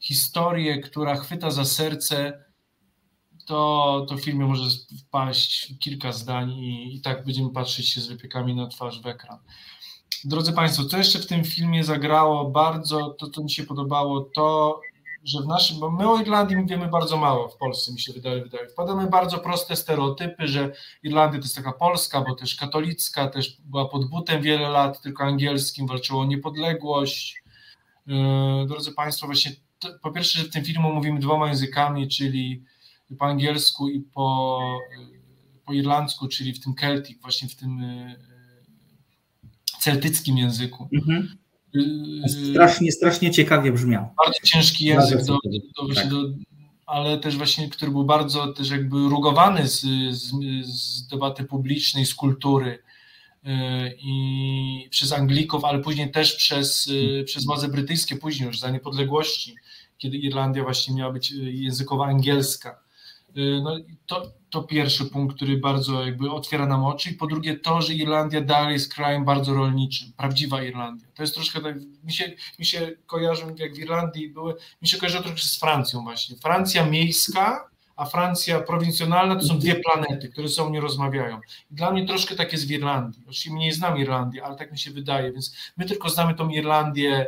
[0.00, 2.44] historię, która chwyta za serce,
[3.46, 8.08] to, to w filmie może wpaść kilka zdań i, i tak będziemy patrzeć się z
[8.08, 9.38] wypiekami na twarz w ekran.
[10.24, 12.50] Drodzy Państwo, co jeszcze w tym filmie zagrało?
[12.50, 14.80] Bardzo, to co mi się podobało, to,
[15.24, 18.42] że w naszym, bo my o Irlandii wiemy bardzo mało w Polsce, mi się wydaje,
[18.42, 18.68] wydaje.
[18.68, 23.88] Wpadamy bardzo proste stereotypy, że Irlandia to jest taka polska, bo też katolicka, też była
[23.88, 27.42] pod butem wiele lat, tylko angielskim, walczyło o niepodległość.
[28.06, 28.16] Yy,
[28.66, 29.52] drodzy Państwo, właśnie
[30.02, 32.64] po pierwsze, że w tym filmie mówimy dwoma językami, czyli
[33.18, 34.60] po angielsku i po,
[35.64, 38.16] po irlandzku, czyli w tym Celtic, właśnie w tym e,
[39.78, 40.88] celtyckim języku.
[40.92, 41.41] Mhm.
[42.50, 44.08] Strasznie, strasznie ciekawie brzmiał.
[44.24, 46.08] Bardzo ciężki język, do, do, do, tak.
[46.08, 46.16] do,
[46.86, 50.30] ale też właśnie, który był bardzo też jakby rugowany z, z,
[50.66, 52.78] z debaty publicznej, z kultury
[53.44, 56.90] e, i przez Anglików, ale później też przez,
[57.24, 59.56] przez władze brytyjskie, później już za niepodległości
[60.02, 62.78] kiedy Irlandia właśnie miała być y, językowa angielska.
[63.36, 63.76] Y, no,
[64.06, 67.10] to, to pierwszy punkt, który bardzo jakby otwiera nam oczy.
[67.10, 71.08] I po drugie to, że Irlandia dalej jest krajem bardzo rolniczym, prawdziwa Irlandia.
[71.14, 74.98] To jest troszkę tak, mi się, mi się kojarzą, jak w Irlandii były, mi się
[74.98, 76.36] kojarzy troszkę z Francją właśnie.
[76.36, 81.40] Francja miejska, a Francja prowincjonalna to są dwie planety, które ze sobą nie rozmawiają.
[81.70, 83.22] I dla mnie troszkę tak jest w Irlandii.
[83.22, 87.26] Oczywiście nie znam Irlandii, ale tak mi się wydaje, więc my tylko znamy tą Irlandię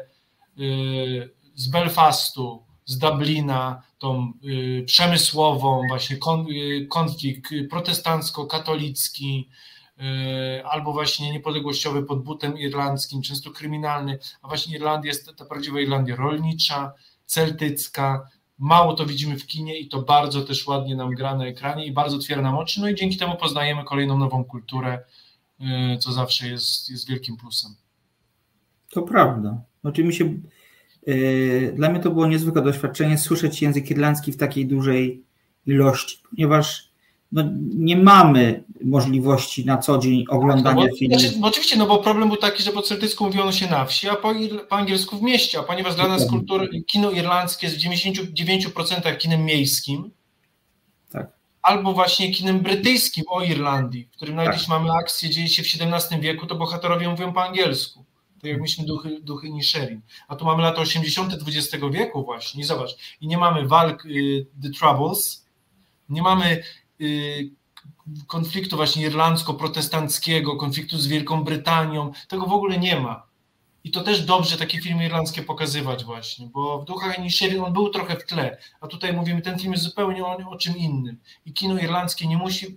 [0.56, 9.48] yy, z Belfastu, z Dublina, tą y, przemysłową, właśnie y, konflikt protestancko-katolicki,
[10.58, 15.80] y, albo właśnie niepodległościowy pod butem irlandzkim, często kryminalny, a właśnie Irlandia jest ta prawdziwa
[15.80, 16.92] Irlandia rolnicza,
[17.26, 18.28] celtycka,
[18.58, 21.92] mało to widzimy w kinie i to bardzo też ładnie nam gra na ekranie i
[21.92, 25.04] bardzo otwiera nam oczy, no i dzięki temu poznajemy kolejną nową kulturę,
[26.00, 27.74] co zawsze jest, jest wielkim plusem.
[28.90, 29.60] To prawda.
[29.80, 30.34] Znaczy mi się
[31.74, 35.22] dla mnie to było niezwykłe doświadczenie słyszeć język irlandzki w takiej dużej
[35.66, 36.88] ilości, ponieważ
[37.32, 37.42] no,
[37.74, 41.20] nie mamy możliwości na co dzień oglądania tak, no, filmów.
[41.20, 44.08] Znaczy, no oczywiście, no bo problem był taki, że po celtycku mówiono się na wsi,
[44.08, 44.34] a po,
[44.68, 47.82] po angielsku w mieście, a ponieważ dla nas kultura, kino irlandzkie jest w
[48.32, 50.10] 99% kinem miejskim,
[51.10, 51.32] tak.
[51.62, 54.68] albo właśnie kinem brytyjskim o Irlandii, w którym nawet tak.
[54.68, 58.03] mamy akcję, dzieje się w XVII wieku, to bohaterowie mówią po angielsku
[58.44, 60.00] tak jak myśmy duchy, duchy Nisherin.
[60.28, 61.32] A tu mamy lata 80.
[61.32, 62.90] XX wieku właśnie, i zobacz,
[63.20, 65.46] i nie mamy walk y, The Troubles,
[66.08, 66.62] nie mamy
[67.00, 67.50] y,
[68.26, 73.26] konfliktu właśnie irlandzko-protestanckiego, konfliktu z Wielką Brytanią, tego w ogóle nie ma.
[73.84, 77.88] I to też dobrze takie filmy irlandzkie pokazywać właśnie, bo w Duchach Nisherin on był
[77.88, 81.18] trochę w tle, a tutaj mówimy, ten film jest zupełnie o, o czym innym.
[81.46, 82.76] I kino irlandzkie nie musi,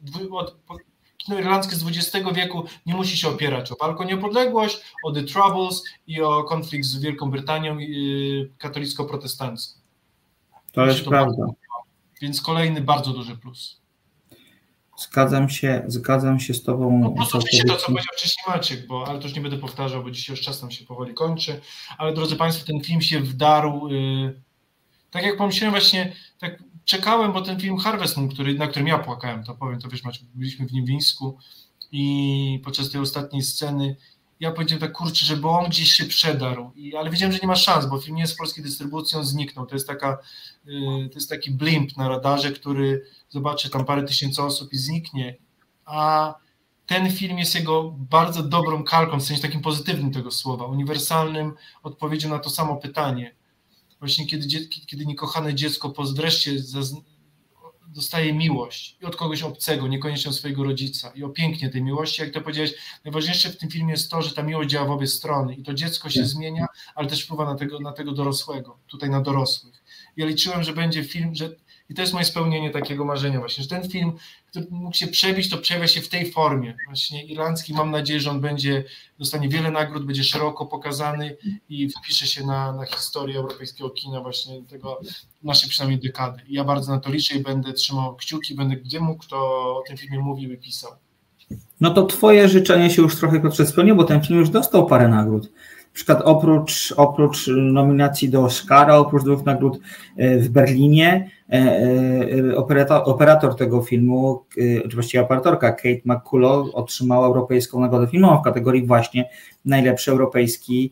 [1.17, 5.23] kino irlandzkie z XX wieku nie musi się opierać o walkę o niepodległość, o The
[5.23, 9.77] Troubles i o konflikt z Wielką Brytanią y, katolicko-protestancką.
[10.71, 11.37] To jest to prawda.
[11.37, 11.55] Bardzo,
[12.21, 13.81] więc kolejny bardzo duży plus.
[14.97, 16.99] Zgadzam się, zgadzam się z Tobą.
[16.99, 20.03] No, plus oczywiście to, co powiedział wcześniej Maciek, bo, ale to już nie będę powtarzał,
[20.03, 21.61] bo dzisiaj już czas nam się powoli kończy.
[21.97, 23.87] Ale drodzy Państwo, ten film się wdarł.
[23.87, 24.41] Yy,
[25.11, 28.99] tak jak pomyślałem właśnie, tak czekałem, bo ten film Harvest Moon, który, na którym ja
[28.99, 30.01] płakałem, to powiem, to wiesz,
[30.35, 31.37] byliśmy w Niwińsku
[31.91, 33.95] i podczas tej ostatniej sceny
[34.39, 37.55] ja powiedziałem tak, kurczę, żeby on gdzieś się przedarł, I, ale wiedziałem, że nie ma
[37.55, 39.65] szans, bo film nie jest w polskiej dystrybucji, on zniknął.
[39.65, 40.17] To jest, taka,
[40.67, 45.37] y, to jest taki blimp na radarze, który zobaczy tam parę tysięcy osób i zniknie.
[45.85, 46.33] A
[46.85, 52.29] ten film jest jego bardzo dobrą kalką, w sensie takim pozytywnym tego słowa, uniwersalnym odpowiedzią
[52.29, 53.35] na to samo pytanie.
[53.99, 56.51] Właśnie kiedy, kiedy niekochane dziecko po wreszcie
[57.87, 62.21] dostaje miłość i od kogoś obcego, niekoniecznie od swojego rodzica i o pięknie tej miłości,
[62.21, 62.73] jak to powiedziałeś,
[63.05, 65.73] najważniejsze w tym filmie jest to, że ta miłość działa w obie strony i to
[65.73, 69.83] dziecko się zmienia, ale też wpływa na tego, na tego dorosłego, tutaj na dorosłych.
[70.17, 71.55] Ja liczyłem, że będzie film, że
[71.89, 74.13] i to jest moje spełnienie takiego marzenia właśnie, że ten film,
[74.47, 76.77] który mógł się przebić, to przejawia się w tej formie.
[76.85, 78.83] Właśnie irlandzki, mam nadzieję, że on będzie,
[79.19, 81.37] dostanie wiele nagród, będzie szeroko pokazany
[81.69, 84.99] i wpisze się na, na historię europejskiego kina właśnie tego,
[85.43, 86.41] naszej przynajmniej dekady.
[86.47, 89.37] I ja bardzo na to liczę i będę trzymał kciuki, będę gdzie mógł, to
[89.77, 90.91] o tym filmie mówił i pisał.
[91.81, 95.07] No to twoje życzenie się już trochę Piotrze spełniło, bo ten film już dostał parę
[95.07, 95.51] nagród
[95.97, 99.79] przykład oprócz, oprócz nominacji do Oscara, oprócz dwóch nagród
[100.17, 104.45] e, w Berlinie, e, e, operator, operator tego filmu,
[104.85, 109.29] oczywiście operatorka Kate McCullough otrzymała Europejską Nagrodę Filmową w kategorii właśnie
[109.65, 110.91] najlepszy europejski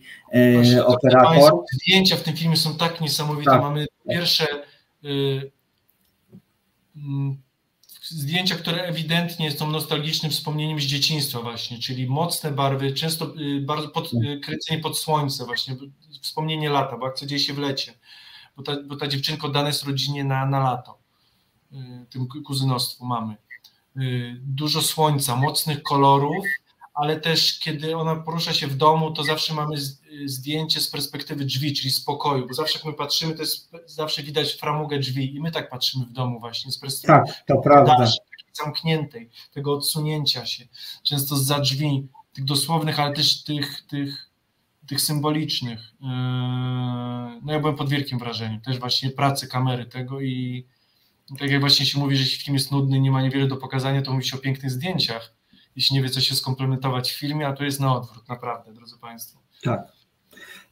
[0.53, 1.53] właśnie, operator.
[1.73, 3.51] Zdjęcia w tym filmie są tak niesamowite.
[3.51, 3.61] Tak.
[3.61, 4.45] Mamy pierwsze
[5.05, 5.51] y,
[8.07, 13.89] zdjęcia, które ewidentnie są nostalgicznym wspomnieniem z dzieciństwa właśnie, czyli mocne barwy, często y, bardzo
[13.89, 15.75] pod, y, kręcenie pod słońce właśnie,
[16.21, 17.93] wspomnienie lata, bo akcja dzieje się w lecie,
[18.57, 20.99] bo ta, bo ta dziewczynka oddana jest rodzinie na, na lato,
[21.71, 21.75] y,
[22.09, 23.35] tym kuzynostwu mamy.
[24.39, 26.45] Dużo słońca, mocnych kolorów,
[26.93, 29.75] ale też kiedy ona porusza się w domu, to zawsze mamy
[30.25, 34.23] zdjęcie z perspektywy drzwi, czyli z pokoju, bo zawsze jak my patrzymy, to jest zawsze
[34.23, 38.07] widać framugę drzwi i my tak patrzymy w domu właśnie z perspektywy tak, to prawda.
[38.53, 40.67] zamkniętej, tego odsunięcia się,
[41.03, 44.29] często za drzwi, tych dosłownych, ale też tych, tych,
[44.87, 45.79] tych symbolicznych.
[45.79, 46.07] Yy,
[47.41, 50.65] no ja byłem pod wielkim wrażeniem, też właśnie pracy kamery tego i
[51.39, 54.01] tak jak właśnie się mówi, że jeśli film jest nudny, nie ma niewiele do pokazania,
[54.01, 55.33] to mówi się o pięknych zdjęciach,
[55.75, 58.97] jeśli nie wie, co się skomplementować w filmie, a to jest na odwrót, naprawdę, drodzy
[58.97, 59.39] Państwo.
[59.63, 59.94] Tak.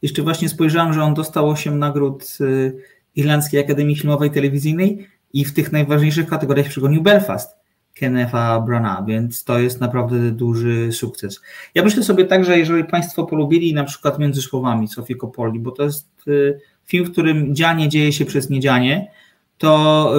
[0.04, 2.76] Jeszcze właśnie spojrzałem, że on dostał 8 nagród y,
[3.16, 7.56] Irlandzkiej Akademii Filmowej Telewizyjnej i w tych najważniejszych kategoriach przegonił Belfast
[7.94, 11.40] Kennetha Brana, więc to jest naprawdę duży sukces.
[11.74, 15.70] Ja myślę sobie tak, że jeżeli Państwo polubili na przykład Między Słowami Sofii Kopoli, bo
[15.70, 19.10] to jest y, film, w którym dzianie dzieje się przez niedzianie,
[19.58, 20.12] to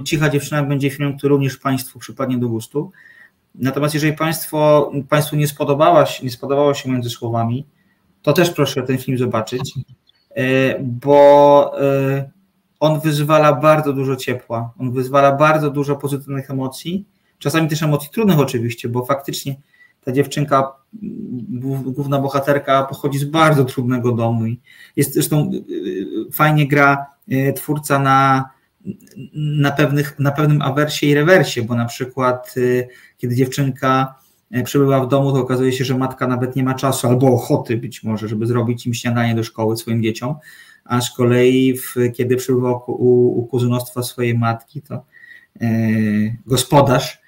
[0.00, 2.90] y, Cicha Dziewczyna będzie filmem, który również Państwu przypadnie do gustu.
[3.54, 7.66] Natomiast jeżeli Państwo, Państwu nie, spodobała się, nie spodobało się Między Słowami,
[8.22, 9.74] to też proszę ten film zobaczyć,
[10.30, 12.30] e, bo e,
[12.80, 17.04] on wyzwala bardzo dużo ciepła, on wyzwala bardzo dużo pozytywnych emocji,
[17.38, 19.56] czasami też emocji trudnych oczywiście, bo faktycznie
[20.04, 20.72] ta dziewczynka,
[21.84, 24.60] główna bohaterka pochodzi z bardzo trudnego domu i
[24.96, 27.06] jest zresztą e, fajnie gra
[27.56, 28.50] twórca na,
[29.34, 32.54] na, pewnych, na pewnym awersie i rewersie, bo na przykład
[33.18, 34.14] kiedy dziewczynka
[34.64, 38.02] przebywa w domu, to okazuje się, że matka nawet nie ma czasu albo ochoty być
[38.02, 40.34] może, żeby zrobić im śniadanie do szkoły swoim dzieciom,
[40.84, 45.04] a z kolei w, kiedy przebywa u, u kuzynostwa swojej matki, to
[45.60, 45.68] e,
[46.46, 47.18] gospodarz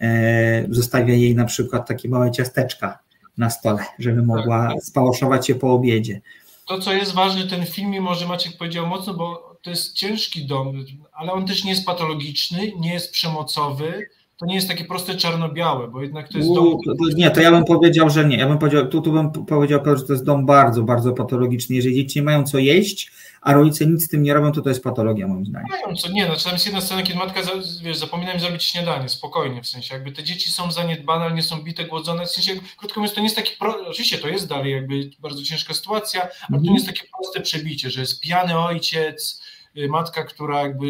[0.00, 2.98] e, zostawia jej na przykład takie małe ciasteczka
[3.38, 6.20] na stole, żeby mogła spałoszować się po obiedzie.
[6.66, 10.46] To, co jest ważne, ten film, mimo że Maciek powiedział mocno, bo to jest ciężki
[10.46, 14.08] dom, ale on też nie jest patologiczny, nie jest przemocowy,
[14.42, 16.78] to nie jest takie proste czarno-białe, bo jednak to jest dom.
[17.16, 18.36] Nie, to ja bym powiedział, że nie.
[18.36, 21.76] Ja bym powiedział, tu, tu bym powiedział, że to jest dom bardzo, bardzo patologiczny.
[21.76, 24.68] Jeżeli dzieci nie mają co jeść, a rodzice nic z tym nie robią, to to
[24.68, 25.68] jest patologia moim zdaniem.
[25.70, 27.40] Mają co, nie, znaczy tam jest jedna scena, kiedy matka,
[27.82, 31.42] wiesz, zapomina im zrobić śniadanie, spokojnie, w sensie jakby te dzieci są zaniedbane, ale nie
[31.42, 33.76] są bite, głodzone, w sensie, krótko mówiąc, to nie jest taki, pro...
[33.88, 36.74] oczywiście to jest dalej jakby bardzo ciężka sytuacja, ale to nie mhm.
[36.74, 39.42] jest takie proste przebicie, że jest pijany ojciec,
[39.88, 40.86] matka, która jakby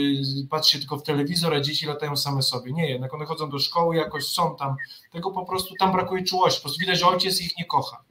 [0.51, 2.73] patrzy tylko w telewizor, a dzieci latają same sobie.
[2.73, 4.77] Nie, jednak one chodzą do szkoły, jakoś są tam.
[5.11, 6.61] Tego po prostu tam brakuje czułości.
[6.61, 8.05] Po prostu widać, że ojciec ich nie kocha.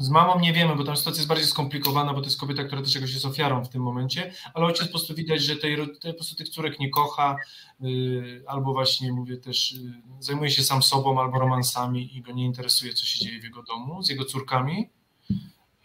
[0.00, 2.82] Z mamą nie wiemy, bo tam sytuacja jest bardziej skomplikowana, bo to jest kobieta, która
[2.82, 6.14] też jakoś jest ofiarą w tym momencie, ale ojciec po prostu widać, że tej, po
[6.14, 7.36] prostu tych córek nie kocha,
[7.80, 9.80] yy, albo właśnie mówię też, yy,
[10.20, 13.62] zajmuje się sam sobą albo romansami i go nie interesuje, co się dzieje w jego
[13.62, 14.90] domu, z jego córkami,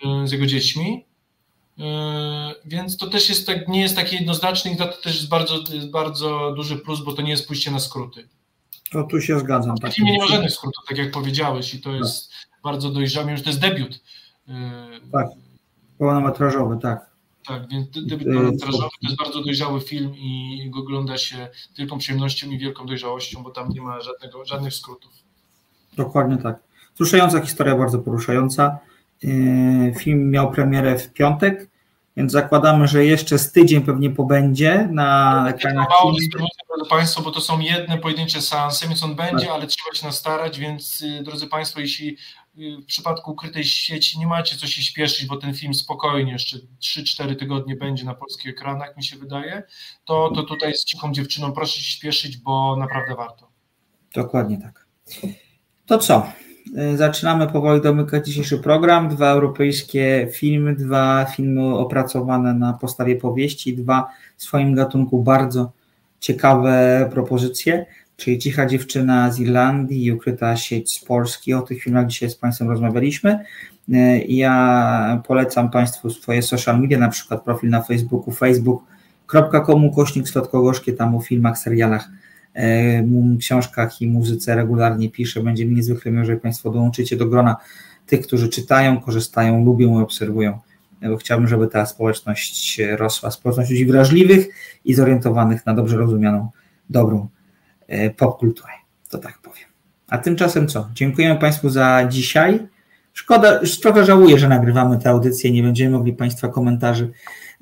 [0.04, 1.06] yy, z jego dziećmi.
[1.78, 1.86] Yy,
[2.66, 5.90] więc to też jest tak, nie jest takie jednoznaczne i to też jest bardzo, jest
[5.90, 8.28] bardzo duży plus, bo to nie jest pójście na skróty.
[8.92, 9.78] To tu się zgadzam.
[9.78, 9.98] Tak.
[9.98, 12.00] nie ma żadnych skrótów, tak jak powiedziałeś i to tak.
[12.00, 12.62] jest tak.
[12.64, 14.02] bardzo dojrzały, już to jest debiut.
[14.48, 14.54] Yy,
[15.12, 15.28] tak,
[15.98, 17.16] pełnometrażowy, tak.
[17.48, 21.48] Tak, więc debiut pełnometrażowy to jest bardzo dojrzały film i go ogląda się
[21.78, 25.12] wielką przyjemnością i wielką dojrzałością, bo tam nie ma żadnego, żadnych skrótów.
[25.98, 26.60] Dokładnie tak.
[26.94, 28.80] Wzruszająca historia, bardzo poruszająca.
[29.26, 31.70] Yy, film miał premierę w piątek,
[32.18, 35.88] więc zakładamy, że jeszcze z tydzień pewnie pobędzie na ekranach.
[35.90, 39.56] Mało drodzy Państwo, bo to są jedne pojedyncze seanse, więc on będzie, tak.
[39.56, 42.18] ale trzeba się nastarać, więc y, drodzy Państwo, jeśli
[42.58, 46.58] y, w przypadku ukrytej sieci nie macie co się śpieszyć, bo ten film spokojnie jeszcze
[46.82, 49.64] 3-4 tygodnie będzie na polskich ekranach, mi się wydaje,
[50.06, 53.50] to, to tutaj z cichą dziewczyną proszę się śpieszyć, bo naprawdę warto.
[54.16, 54.86] Dokładnie tak.
[55.86, 56.32] To co?
[56.94, 59.10] Y, zaczynamy powoli domykać dzisiejszy program.
[59.10, 65.72] Dwa europejskie filmy, dwa filmy opracowane na podstawie powieści, dwa w swoim gatunku bardzo
[66.20, 67.86] ciekawe propozycje,
[68.18, 71.54] czyli Cicha dziewczyna z Irlandii i Ukryta sieć z Polski.
[71.54, 73.40] O tych filmach dzisiaj z Państwem rozmawialiśmy.
[73.90, 80.26] Y, ja polecam Państwu swoje social media, na przykład profil na Facebooku facebook.com kośnik
[80.98, 82.35] tam o filmach, serialach E,
[83.40, 85.44] książkach i muzyce regularnie pisze.
[85.44, 87.56] Będzie mi niezwykle miło, że Państwo dołączycie do grona
[88.08, 90.60] tych, którzy czytają, korzystają, lubią i obserwują.
[91.02, 93.32] Bo chciałbym, żeby ta społeczność rosła.
[93.32, 94.48] Społeczność ludzi wrażliwych
[94.86, 96.50] i zorientowanych na dobrze rozumianą,
[96.90, 97.28] dobrą
[97.88, 98.72] e, popkulturę.
[99.10, 99.66] To tak powiem.
[100.08, 100.90] A tymczasem co?
[100.94, 102.68] Dziękujemy Państwu za dzisiaj.
[103.14, 105.52] Szkoda, trochę żałuję, że nagrywamy tę audycję.
[105.52, 107.12] Nie będziemy mogli Państwa komentarzy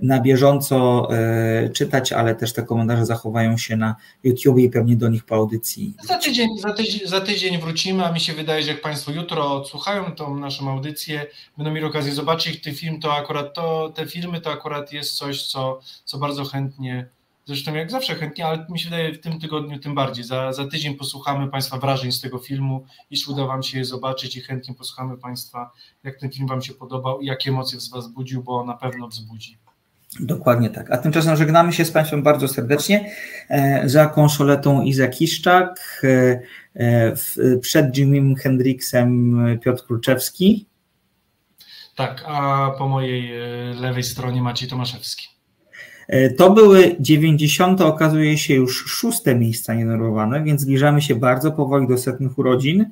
[0.04, 5.10] na bieżąco e, czytać, ale też te komentarze zachowają się na YouTube i pewnie do
[5.10, 5.94] nich po audycji.
[6.04, 9.56] Za tydzień, za tydzień, za tydzień wrócimy, a mi się wydaje, że jak Państwo jutro
[9.56, 11.26] odsłuchają tą naszą audycję,
[11.58, 15.48] będą mieli okazję zobaczyć ten film, to akurat to, te filmy to akurat jest coś,
[15.48, 17.08] co, co bardzo chętnie
[17.46, 20.24] Zresztą jak zawsze chętnie, ale mi się wydaje w tym tygodniu tym bardziej.
[20.24, 24.36] Za, za tydzień posłuchamy Państwa wrażeń z tego filmu, jeśli uda Wam się je zobaczyć
[24.36, 25.72] i chętnie posłuchamy Państwa,
[26.04, 29.08] jak ten film Wam się podobał i jakie emocje w Was budził, bo na pewno
[29.08, 29.58] wzbudzi.
[30.20, 30.92] Dokładnie tak.
[30.92, 33.12] A tymczasem żegnamy się z Państwem bardzo serdecznie.
[33.50, 36.42] E, za konsoletą Iza Kiszczak, e,
[36.76, 40.66] e, przed Jimim Hendriksem Piotr Kruczewski.
[41.96, 43.32] Tak, a po mojej
[43.82, 45.33] lewej stronie Maciej Tomaszewski.
[46.38, 47.82] To były 90.
[47.82, 52.86] okazuje się już szóste miejsca nienormowane, więc zbliżamy się bardzo powoli do setnych urodzin.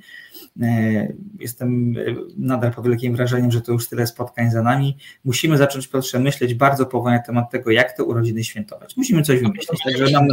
[0.61, 4.97] E, jestem e, nadal pod wielkim wrażeniem, że to już tyle spotkań za nami.
[5.25, 8.97] Musimy zacząć, Piotrze, myśleć bardzo powoli na temat tego, jak te urodziny świętować.
[8.97, 9.79] Musimy coś wymyślić.
[9.85, 10.27] Także nam...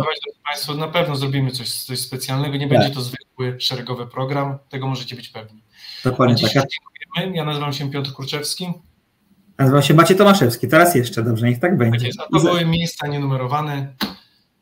[0.44, 2.56] Państwo na pewno zrobimy coś, coś specjalnego.
[2.56, 2.78] Nie tak.
[2.78, 4.58] będzie to zwykły, szeregowy program.
[4.68, 5.62] Tego możecie być pewni.
[6.04, 6.52] Dokładnie tak.
[6.52, 7.36] Dziękujemy.
[7.36, 8.66] Ja nazywam się Piotr Kurczewski.
[9.58, 10.68] Nazywam się Maciej Tomaszewski.
[10.68, 12.10] Teraz jeszcze, dobrze, niech tak będzie.
[12.18, 13.92] A to były miejsca nienumerowane.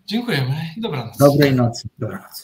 [0.07, 1.17] Dziękujemy i dobranoc.
[1.19, 1.89] Dobrej nocy.
[1.99, 2.27] Dobranoc.